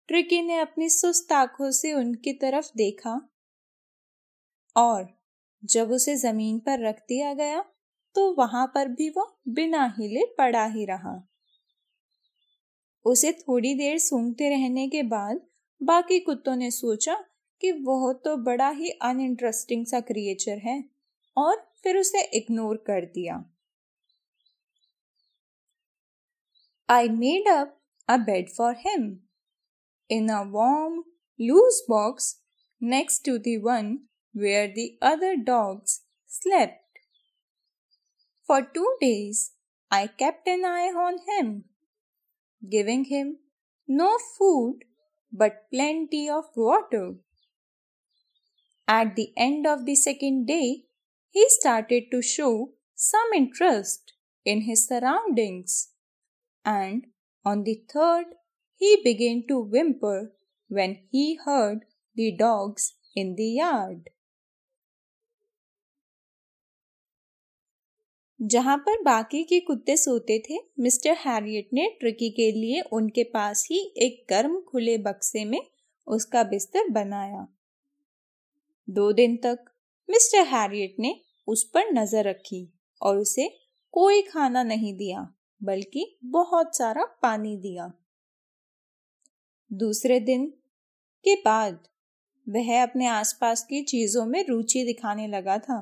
ट्रिकी 0.09 0.43
ने 0.43 0.59
अपनी 0.59 0.89
सुस्त 0.89 1.33
आँखों 1.33 1.71
से 1.71 1.93
उनकी 1.93 2.33
तरफ़ 2.33 2.71
देखा 2.77 3.31
और 4.77 5.09
जब 5.65 5.91
उसे 5.91 6.17
ज़मीन 6.17 6.59
पर 6.59 6.87
रख 6.89 6.99
दिया 7.09 7.35
गया 7.35 7.65
तो 8.15 8.35
वहाँ 8.35 8.67
पर 8.75 8.89
भी 8.89 9.09
वो 9.09 9.41
बिना 9.49 9.85
हिले 9.99 10.25
पड़ा 10.39 10.65
ही 10.67 10.85
रहा 10.85 11.30
उसे 13.05 13.33
थोड़ी 13.33 13.75
देर 13.75 13.99
सूंघते 13.99 14.49
रहने 14.49 14.89
के 14.89 15.03
बाद 15.03 15.41
बाकी 15.81 16.19
कुत्तों 16.21 16.57
ने 16.57 16.71
सोचा 16.71 17.15
कि 17.61 17.71
वह 17.73 18.13
तो 18.25 18.37
बड़ा 18.37 18.69
ही 18.71 18.91
अनइंटरेस्टिंग 19.03 19.87
सा 19.87 20.01
क्रिएचर 20.01 20.59
है 20.59 20.85
और 21.37 21.57
फिर 21.83 21.97
उसे 21.97 22.23
इग्नोर 22.37 22.77
कर 22.77 23.05
दिया। 23.05 23.45
I 26.89 27.09
made 27.09 27.49
up 27.49 27.77
a 28.09 28.17
bed 28.17 28.51
for 28.51 28.77
him 28.79 29.19
in 30.11 30.29
a 30.29 30.43
warm 30.43 31.05
loose 31.41 31.83
box 31.91 32.37
next 32.83 33.25
to 33.25 33.39
the 33.39 33.57
one 33.57 33.99
where 34.35 34.69
the 34.69 34.89
other 35.03 35.35
dogs 35.35 36.01
slept 36.31 36.99
for 38.49 38.63
two 38.75 38.93
days 38.97 39.51
I 39.91 40.07
kept 40.07 40.49
an 40.49 40.65
eye 40.65 40.91
on 40.91 41.19
him 41.31 41.63
giving 42.69 43.05
him 43.05 43.39
no 43.87 44.19
food 44.39 44.81
but 45.33 45.71
plenty 45.73 46.29
of 46.29 46.45
water. 46.57 47.15
At 48.89 49.15
the 49.17 49.33
end 49.37 49.67
of 49.67 49.87
the 49.87 49.95
second 49.95 50.47
day, 50.47 50.85
he 51.31 51.47
started 51.49 52.11
to 52.11 52.23
show 52.23 52.73
some 52.95 53.33
interest 53.35 54.13
in 54.45 54.63
his 54.63 54.89
surroundings. 54.89 55.91
And 56.65 57.07
on 57.45 57.65
the 57.65 57.83
third, 57.93 58.27
he 58.77 59.01
began 59.03 59.45
to 59.49 59.61
whimper 59.61 60.33
when 60.69 60.99
he 61.11 61.39
heard 61.45 61.85
the 62.15 62.33
dogs 62.37 62.95
in 63.15 63.37
the 63.37 63.47
yard. 63.47 64.11
जहाँ 68.41 68.77
पर 68.77 69.03
बाकी 69.03 69.43
के 69.45 69.59
कुत्ते 69.61 69.97
सोते 69.97 70.39
थे, 70.41 70.59
mister 70.81 71.17
Herriot 71.19 71.69
ने 71.73 71.89
tricky 72.01 72.31
के 72.31 72.51
लिए 72.53 72.81
उनके 72.93 73.25
पास 73.25 73.67
ही 73.71 73.81
एक 73.97 74.25
गर्म 74.31 74.61
खुले 74.61 74.97
बक्से 74.99 75.45
में 75.45 75.61
उसका 76.07 76.43
बिस्तर 76.43 76.89
बनाया। 76.89 77.47
दो 78.89 79.11
दिन 79.13 79.37
तक 79.37 79.65
मिस्टर 80.09 80.47
हैरियट 80.47 80.97
ने 80.99 81.15
उस 81.49 81.65
पर 81.65 81.93
नज़र 81.93 82.29
रखी 82.29 82.67
और 83.01 83.19
उसे 83.19 83.49
कोई 83.95 84.23
खाना 84.23 84.63
नहीं 84.63 84.97
दिया, 84.97 85.29
बल्कि 85.61 86.19
बहुत 86.25 86.77
सारा 86.77 87.05
पानी 87.23 87.57
दिया। 87.57 87.93
दूसरे 89.71 90.21
दिन 90.21 90.47
के 91.25 91.35
बाद 91.35 91.79
वह 92.47 92.83
अपने 92.83 93.07
आसपास 93.07 93.63
की 93.63 93.83
चीज़ों 93.83 94.27
में 94.27 94.45
रुचि 94.49 94.85
दिखाने 94.85 95.27
लगा 95.27 95.59
था। 95.59 95.81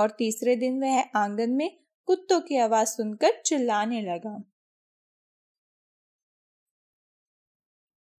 और 0.00 0.10
तीसरे 0.18 0.54
दिन 0.56 0.80
वह 0.80 1.00
आँगन 1.16 1.50
में 1.50 1.70
कुत्तों 2.06 2.40
की 2.40 2.56
आवाज़ 2.56 2.88
सुनकर 2.88 3.42
चिल्लाने 3.46 4.00
लगा 4.02 4.38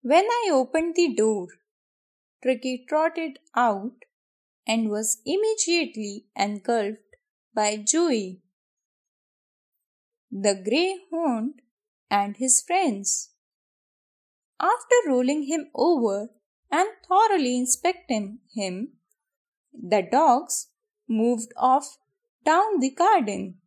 When 0.02 0.30
I 0.34 0.50
opened 0.50 0.94
the 0.96 1.14
door, 1.14 1.48
Tricky 2.42 2.86
trotted 2.88 3.38
out 3.54 4.06
and 4.66 4.88
was 4.88 5.20
immediately 5.26 6.24
engulfed 6.34 7.18
by 7.54 7.76
Joey, 7.76 8.40
the 10.32 10.54
greyhound, 10.54 11.60
and 12.10 12.38
his 12.38 12.62
friends. 12.62 13.34
After 14.58 15.02
rolling 15.06 15.42
him 15.42 15.66
over 15.74 16.30
and 16.70 16.88
thoroughly 17.06 17.58
inspecting 17.58 18.38
him, 18.54 18.94
the 19.74 20.02
dogs 20.02 20.69
moved 21.11 21.53
off 21.57 21.99
down 22.46 22.79
the 22.81 22.90
garden. 22.92 23.59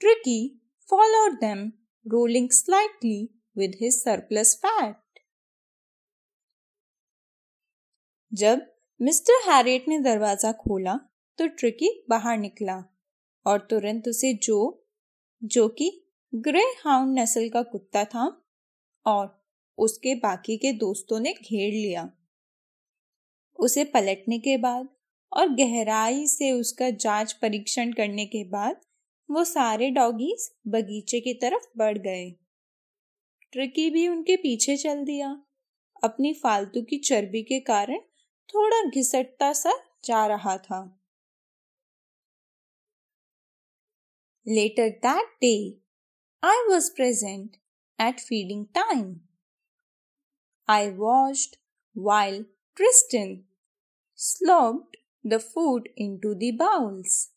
Tricky 0.00 0.56
followed 0.88 1.40
them, 1.40 1.74
rolling 2.06 2.50
slightly 2.50 3.30
with 3.56 3.78
his 3.78 4.02
surplus 4.02 4.54
fat. 4.56 4.96
जब 8.32 8.60
mister 9.00 9.40
Herriot 9.44 9.84
ने 9.88 9.98
दरवाज़ा 10.00 10.50
खोला 10.52 10.94
तो 11.38 11.46
tricky 11.58 11.88
बाहर 12.10 12.36
निकला 12.38 12.76
और 13.46 13.58
तुरंत 13.70 14.08
उसे 14.08 14.32
जो 14.42 14.58
जो 15.42 15.66
कि 15.78 15.90
ग्रे 16.32 16.64
हाउंड 16.84 17.18
नस्ल 17.18 17.48
का 17.48 17.62
कुत्ता 17.62 18.04
था 18.14 18.26
और 19.06 19.26
उसके 19.78 20.14
बाकी 20.24 20.56
के 20.56 20.72
दोस्तों 20.78 21.20
ने 21.20 21.32
घेर 21.32 21.72
लिया 21.72 22.08
उसे 23.58 23.84
पलटने 23.94 24.38
के 24.38 24.56
बाद 24.56 24.88
और 25.32 25.48
गहराई 25.48 26.26
से 26.26 26.50
उसका 26.52 26.90
जाँच 26.90 27.32
परीक्षण 27.32 27.92
करने 27.92 28.26
के 28.26 28.44
बाद 28.44 28.80
वो 29.28 29.44
सारे 29.44 29.90
डॉगीज 29.90 30.50
बगीचे 30.66 31.20
की 31.20 31.34
तरफ़ 31.34 31.66
बढ़ 31.76 31.98
गए। 31.98 32.30
ट्रिकी 33.52 33.88
भी 33.90 34.06
उनके 34.08 34.36
पीछे 34.36 34.76
चल 34.76 35.04
दिया। 35.04 35.30
अपनी 36.04 36.32
फालतू 36.34 36.82
की 36.82 36.98
चर्बी 36.98 37.42
के 37.42 37.60
कारण 37.60 38.00
थोड़ा 38.54 38.82
घिसटता 38.90 39.52
सा 39.52 39.72
जा 40.04 40.26
रहा 40.26 40.56
था। 40.58 40.82
Later 44.46 44.88
that 45.06 45.36
day 45.40 45.56
I 46.42 46.66
was 46.70 46.94
present 46.94 47.56
at 47.98 48.20
feeding 48.20 48.66
time 48.74 49.16
I 50.68 50.90
watched 50.90 51.56
while 51.96 52.44
Tristan 52.76 53.30
slogged 54.18 54.96
the 55.28 55.40
food 55.40 55.88
into 55.96 56.34
the 56.34 56.52
bowls. 56.52 57.30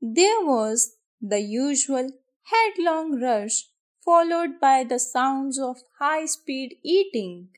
There 0.00 0.44
was 0.44 0.96
the 1.20 1.40
usual 1.40 2.10
headlong 2.44 3.20
rush 3.20 3.68
followed 4.04 4.58
by 4.60 4.84
the 4.84 4.98
sounds 4.98 5.58
of 5.58 5.82
high 5.98 6.26
speed 6.26 6.76
eating. 6.82 7.48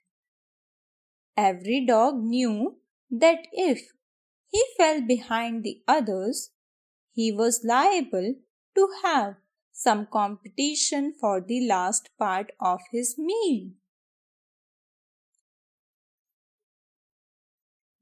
Every 1.36 1.84
dog 1.86 2.22
knew 2.22 2.76
that 3.10 3.46
if 3.52 3.92
he 4.50 4.64
fell 4.76 5.00
behind 5.00 5.64
the 5.64 5.82
others, 5.88 6.50
he 7.12 7.32
was 7.32 7.64
liable 7.64 8.34
to 8.76 8.88
have 9.02 9.36
some 9.72 10.06
competition 10.06 11.12
for 11.12 11.40
the 11.40 11.66
last 11.66 12.10
part 12.18 12.52
of 12.60 12.80
his 12.92 13.16
meal. 13.18 13.70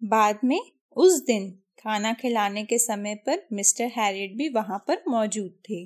बाद 0.03 0.41
में 0.45 0.61
उस 0.97 1.21
दिन 1.25 1.51
खाना 1.79 2.13
खिलाने 2.13 2.65
के 2.65 2.79
समय 2.79 3.15
पर 3.15 3.47
mister 3.53 3.85
Harriet 3.85 4.37
भी 4.37 4.49
वहाँ 4.49 4.85
पर 4.89 5.03
मौजूद 5.09 5.51
थे। 5.71 5.85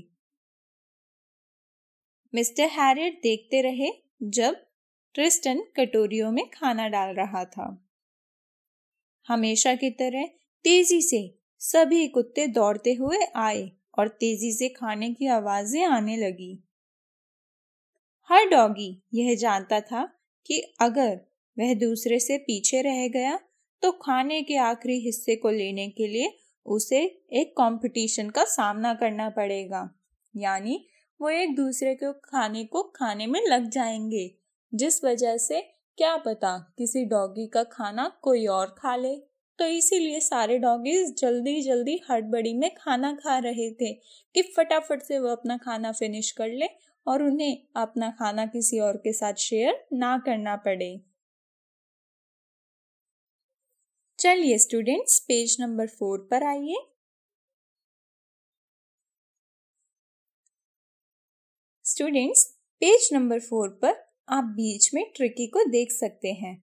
मिस्टर 2.35 2.69
हैरियट 2.69 3.21
देखते 3.23 3.61
रहे 3.63 3.91
जब 4.23 4.57
ट्रिस्टन 5.15 5.63
कटोरियों 5.77 6.31
में 6.33 6.45
खाना 6.51 6.89
डाल 6.89 7.15
रहा 7.15 7.45
था। 7.45 7.87
हमेशा 9.29 9.75
की 9.75 9.91
तरह 9.91 10.27
तेज़ी 10.65 11.01
से 11.03 11.39
सभी 11.61 12.07
कुत्ते 12.09 12.47
दौड़ते 12.47 12.95
हुए 12.95 13.19
आए 13.37 13.71
और 13.99 14.09
तेज़ी 14.09 14.53
से 14.53 14.69
खाने 14.69 15.13
की 15.15 15.27
आवाज़ें 15.27 15.85
आने 15.85 16.17
लगी। 16.17 16.63
हर 18.31 18.49
डॉगी 18.49 19.03
यह 19.15 19.35
जानता 19.35 19.81
था 19.81 20.05
कि 20.47 20.61
अगर 20.81 21.21
वह 21.59 21.75
दूसरे 21.75 22.19
से 22.21 22.39
पीछे 22.39 22.83
रह 22.83 23.09
गया 23.09 23.39
तो 23.83 23.93
खाने 23.93 24.43
के 24.43 24.57
आखिरी 24.57 24.99
हिस्से 25.01 25.37
को 25.37 25.51
लेने 25.51 25.89
के 25.89 26.07
लिए 26.07 26.39
उसे 26.67 27.03
एक 27.33 27.53
कंपटीशन 27.53 28.31
का 28.31 28.45
सामना 28.45 28.95
करना 28.95 29.29
पड़ेगा। 29.31 29.91
यानी 30.37 30.87
वो 31.21 31.29
एक 31.29 31.57
दूसरे 31.57 31.95
के 31.95 32.13
खाने 32.13 32.65
को 32.65 32.83
खाने 32.83 33.27
में 33.27 33.41
लग 33.47 33.71
जाएँगे। 33.71 34.35
जिस 34.75 35.05
वजह 35.05 35.37
से 35.37 35.61
क्या 35.99 36.17
पता 36.17 36.75
किसी 36.79 37.05
डॉगी 37.05 37.47
का 37.47 37.63
खाना 37.63 38.19
कोई 38.23 38.47
और 38.47 38.75
खा 38.79 38.97
ले। 38.97 39.17
तो 39.59 39.67
इसीलिए 39.67 40.21
सारे 40.21 40.59
डॉगीज 40.59 41.21
जल्दी 41.21 41.63
जल्दी 41.63 42.01
हड़बड़ी 42.11 42.55
में 42.55 42.71
खाना 42.75 43.13
खा 43.13 43.39
रहे 43.39 43.71
थे 43.71 43.93
कि 44.35 44.43
फटाफट 44.43 45.03
से 45.03 45.19
वो 45.19 45.29
अपना 45.29 45.57
खाना 45.57 45.93
फिनिश 45.93 46.31
कर 46.31 46.49
ले 46.49 46.67
और 47.07 47.23
उन्हें 47.23 47.63
अपना 47.77 48.11
खाना 48.11 48.47
किसी 48.47 48.79
और 48.79 48.97
के 48.97 49.13
साथ 49.13 49.35
शेयर 49.35 49.87
ना 49.93 50.19
करना 50.19 50.57
पड़े। 50.57 51.01
चलिए 54.19 54.59
स्टूडेंट्स 54.59 55.19
पेज 55.21 55.57
नंबर 55.61 55.87
फोर 55.89 56.19
पर 56.31 56.45
आइए। 56.45 56.77
स्टूडेंट्स 61.85 62.45
पेज 62.83 63.09
नंबर 63.13 63.41
फोर 63.41 63.69
पर 63.83 63.95
आप 64.29 64.45
बीच 64.57 64.91
में 64.95 65.05
ट्रिकी 65.17 65.47
को 65.47 65.65
देख 65.71 65.93
सकते 65.93 66.33
हैं 66.33 66.57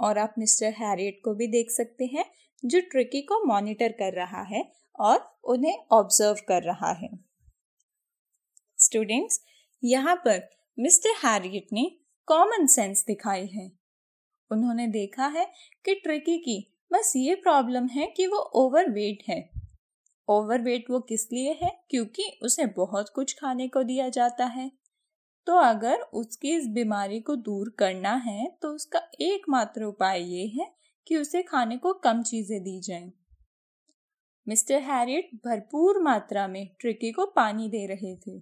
और 0.00 0.18
आप 0.18 0.34
मिस्टर 0.38 0.74
हैरियट 0.78 1.20
को 1.24 1.34
भी 1.34 1.46
देख 1.46 1.70
सकते 1.70 2.04
हैं, 2.04 2.24
जो 2.64 2.80
ट्रिकी 2.80 3.22
को 3.22 3.44
मॉनिटर 3.46 3.92
कर 3.92 4.12
रहा 4.12 4.42
है 4.44 4.64
और 4.98 5.18
उन्हें 5.44 5.78
ऑब्ज़र्व 5.92 6.44
कर 6.48 6.62
रहा 6.62 6.92
है। 6.92 7.10
स्टूडेंट्स 8.78 9.40
यहाँ 9.82 10.16
पर 10.16 10.48
मिस्टर 10.78 11.26
हैरियट 11.26 11.72
ने 11.72 11.90
कॉमन 12.28 12.66
सेंस 12.66 13.04
दिखाई 13.06 13.46
है। 13.46 13.70
उन्होंने 14.50 14.86
देखा 14.92 15.26
है 15.26 15.52
कि 15.84 15.94
ट्रिकी 15.94 16.38
की 16.38 16.64
बस 16.90 17.12
ये 17.16 17.34
प्रॉब्लम 17.34 17.86
है 17.86 18.06
कि 18.06 18.26
वो 18.26 18.38
ओवरवेट 18.56 19.22
है। 19.28 19.38
ओवरवेट 20.28 20.84
वो 20.90 21.00
किस 21.00 21.26
लिए 21.32 21.52
है? 21.62 21.70
क्योंकि 21.90 22.30
उसे 22.42 22.66
बहुत 22.76 23.08
कुछ 23.08 23.34
खाने 23.40 23.68
को 23.68 23.82
दिया 23.82 24.08
जाता 24.08 24.44
है। 24.46 24.70
तो 25.46 25.56
अगर 25.56 26.00
उसकी 26.14 26.54
इस 26.56 26.66
बीमारी 26.66 27.20
को 27.20 27.36
दूर 27.36 27.74
करना 27.78 28.14
है 28.24 28.48
तो 28.62 28.68
उसका 28.68 29.00
एकमात्र 29.20 29.84
उपाय 29.84 30.22
ये 30.22 30.46
है 30.54 30.70
कि 31.06 31.16
उसे 31.16 31.42
खाने 31.42 31.76
को 31.76 31.92
कम 31.94 32.22
चीज़ें 32.22 32.60
दी 32.62 32.80
जाएँ। 32.80 33.12
मिस्टर 34.46 34.82
हैरियट 34.82 35.30
भरपूर 35.46 36.02
मात्रा 36.02 36.46
में 36.48 36.66
ट्रिकी 36.80 37.12
को 37.12 37.26
पानी 37.26 37.68
दे 37.68 37.86
रहे 37.86 38.14
थे, 38.16 38.40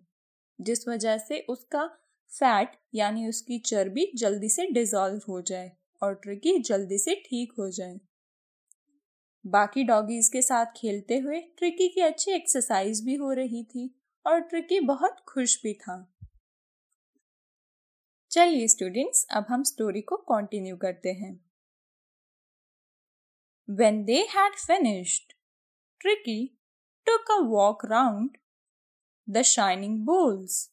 जिस 0.59 0.88
वजह 0.88 1.18
से 1.18 1.44
उसका 1.48 1.87
फैट 2.32 2.76
यानी 2.94 3.28
उसकी 3.28 3.59
चर्बी 3.66 4.11
जल्दी 4.16 4.48
से 4.48 4.66
डिजॉल्व 4.72 5.20
हो 5.28 5.40
जाए 5.42 5.70
और 6.02 6.14
ट्रिकी 6.14 6.59
जल्दी 6.61 6.98
से 6.98 7.14
ठीक 7.26 7.52
हो 7.59 7.70
जाए। 7.70 7.98
बाकी 9.46 9.82
डॉगीज 9.85 10.28
के 10.28 10.42
साथ 10.42 10.66
खेलते 10.76 11.18
हुए 11.18 11.40
ट्रिकी 11.59 11.88
की 11.88 12.00
अच्छी 12.00 12.30
एक्सरसाइज 12.32 13.04
भी 13.04 13.14
हो 13.14 13.32
रही 13.32 13.64
थी 13.64 13.90
और 14.26 14.40
ट्रिकी 14.40 14.80
बहुत 14.80 15.20
खुश 15.28 15.62
भी 15.62 15.74
था। 15.74 15.96
चलिए 18.30 18.68
स्टूडेंट्स 18.68 19.26
अब 19.30 19.46
हम 19.48 19.62
स्टोरी 19.62 20.00
को 20.00 20.16
कंटिन्यू 20.16 20.76
करते 20.76 21.12
हैं। 21.12 21.35
When 23.70 24.04
they 24.04 24.20
had 24.30 24.56
finished 24.56 25.32
Tricki 26.00 26.46
took 27.06 27.30
a 27.30 27.40
walk 27.46 27.85
round 27.85 28.37
the 29.28 29.42
shining 29.42 30.04
bowls 30.06 30.70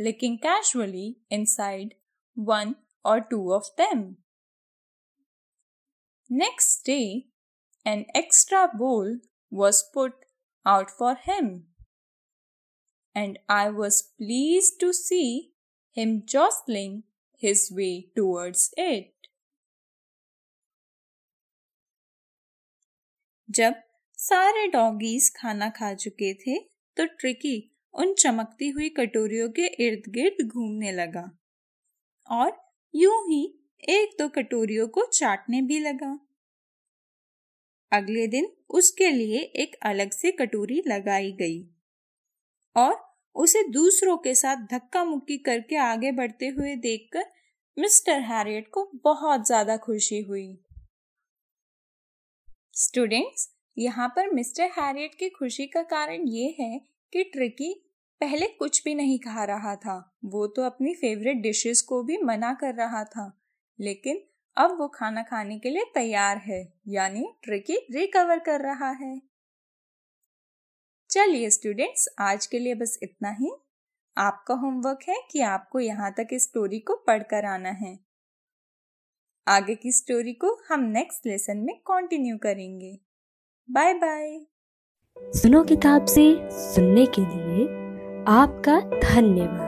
licking 0.00 0.36
casually 0.36 1.16
inside 1.44 1.94
one 2.38 2.74
or 3.04 3.20
two 3.20 3.52
of 3.52 3.70
them 3.80 4.14
next 6.30 6.86
day 6.86 7.00
an 7.86 8.04
extra 8.14 8.68
bowl 8.74 9.18
was 9.52 9.84
put 9.94 10.12
out 10.66 10.90
for 10.90 11.14
him, 11.14 11.66
and 13.16 13.38
I 13.48 13.70
was 13.70 14.02
pleased 14.18 14.80
to 14.80 14.92
see 14.92 15.50
him 15.96 16.24
jostling 16.26 17.04
his 17.42 17.70
way 17.72 18.08
towards 18.16 18.70
it. 18.76 19.12
जब 23.48 23.74
सारे 24.18 24.66
doggies 24.68 25.28
खाना 25.36 25.68
खा 25.70 25.92
चुके 25.94 26.32
थे 26.34 26.58
तो 26.96 27.04
tricky 27.20 27.56
उन 27.94 28.14
चमकती 28.14 28.68
हुई 28.68 28.88
कटोरियों 28.96 29.48
के 29.58 29.66
इर्द 29.86 30.10
गिर्द 30.12 30.46
घूमने 30.46 30.92
लगा 30.92 31.24
और 32.26 32.52
यूँ 32.94 33.20
ही 33.28 33.42
एक 33.90 34.16
दो 34.18 34.28
कटोरियों 34.28 34.88
को 34.88 35.06
चाटने 35.12 35.62
भी 35.62 35.78
लगा 35.78 36.25
अगले 37.92 38.26
दिन 38.26 38.48
उसके 38.70 39.10
लिए 39.10 39.38
एक 39.56 39.76
अलग 39.82 40.10
से 40.10 40.30
कटोरी 40.32 40.82
लगाई 40.86 41.32
गई 41.32 41.62
और 42.76 42.94
उसे 43.36 43.62
दूसरों 43.68 44.16
के 44.16 44.34
साथ 44.34 44.66
धक्का 44.72 45.04
मुक्की 45.04 45.36
करके 45.38 45.76
आगे 45.76 46.12
बढ़ते 46.12 46.46
हुए 46.48 46.74
देखकर 46.76 47.24
मिस्टर 47.76 48.20
हैरियट 48.22 48.68
को 48.68 48.84
बहुत 49.04 49.46
ज़्यादा 49.46 49.76
खुशी 49.76 50.20
हुई। 50.20 50.46
स्टूडेंट्स, 52.74 53.48
यहाँ 53.76 54.08
पर 54.08 54.30
मिस्टर 54.30 54.70
हैरियट 54.78 55.14
की 55.14 55.28
खुशी 55.28 55.66
का 55.66 55.82
कारण 55.84 56.28
ये 56.28 56.54
है 56.60 56.78
कि 57.12 57.24
ट्रिकी 57.24 57.72
पहले 58.20 58.46
कुछ 58.48 58.82
भी 58.84 58.94
नहीं 58.94 59.18
खा 59.18 59.44
रहा 59.44 59.74
था। 59.76 59.98
वो 60.24 60.46
तो 60.46 60.62
अपनी 60.62 60.94
फेवरेट 60.94 61.36
डिशेस 61.36 61.82
को 61.82 62.02
भी 62.02 62.16
मना 62.22 62.52
कर 62.54 62.74
रहा 62.74 63.04
था, 63.04 63.32
लेकिन 63.78 64.22
अब 64.56 64.76
वो 64.78 64.88
खाना 64.88 65.22
खाने 65.22 65.58
के 65.58 65.70
लिए 65.70 65.84
तैयार 65.94 66.36
है, 66.36 66.72
यानी 66.88 67.24
ट्रिकी 67.42 67.76
रिकवर 67.90 68.38
कर 68.38 68.60
रहा 68.60 68.90
है। 68.90 69.20
चलिए 71.10 71.50
स्टूडेंट्स 71.50 72.08
आज 72.20 72.46
के 72.46 72.58
लिए 72.58 72.74
बस 72.74 72.98
इतना 73.02 73.30
ही। 73.30 73.50
आपका 74.16 74.54
होमवर्क 74.54 74.98
है 75.08 75.16
कि 75.30 75.40
आपको 75.40 75.80
यहाँ 75.80 76.12
तक 76.12 76.28
इस 76.32 76.42
स्टोरी 76.42 76.78
को 76.78 76.94
पढ़कर 77.06 77.44
आना 77.44 77.68
है। 77.68 77.98
आगे 79.46 79.74
की 79.74 79.92
स्टोरी 79.92 80.32
को 80.32 80.54
हम 80.68 80.80
नेक्स्ट 80.80 81.26
लेसन 81.26 81.58
में 81.58 81.74
कंटिन्यू 81.80 82.38
करेंगे। 82.38 82.98
बाय 83.68 83.94
बाय 83.94 84.40
सुनो 85.16 85.62
किताब 85.64 86.06
से 86.06 86.24
सुनने 86.74 87.06
के 87.06 87.22
लिए 87.22 87.64
आपका 88.28 88.80
धन्यवाद। 89.00 89.65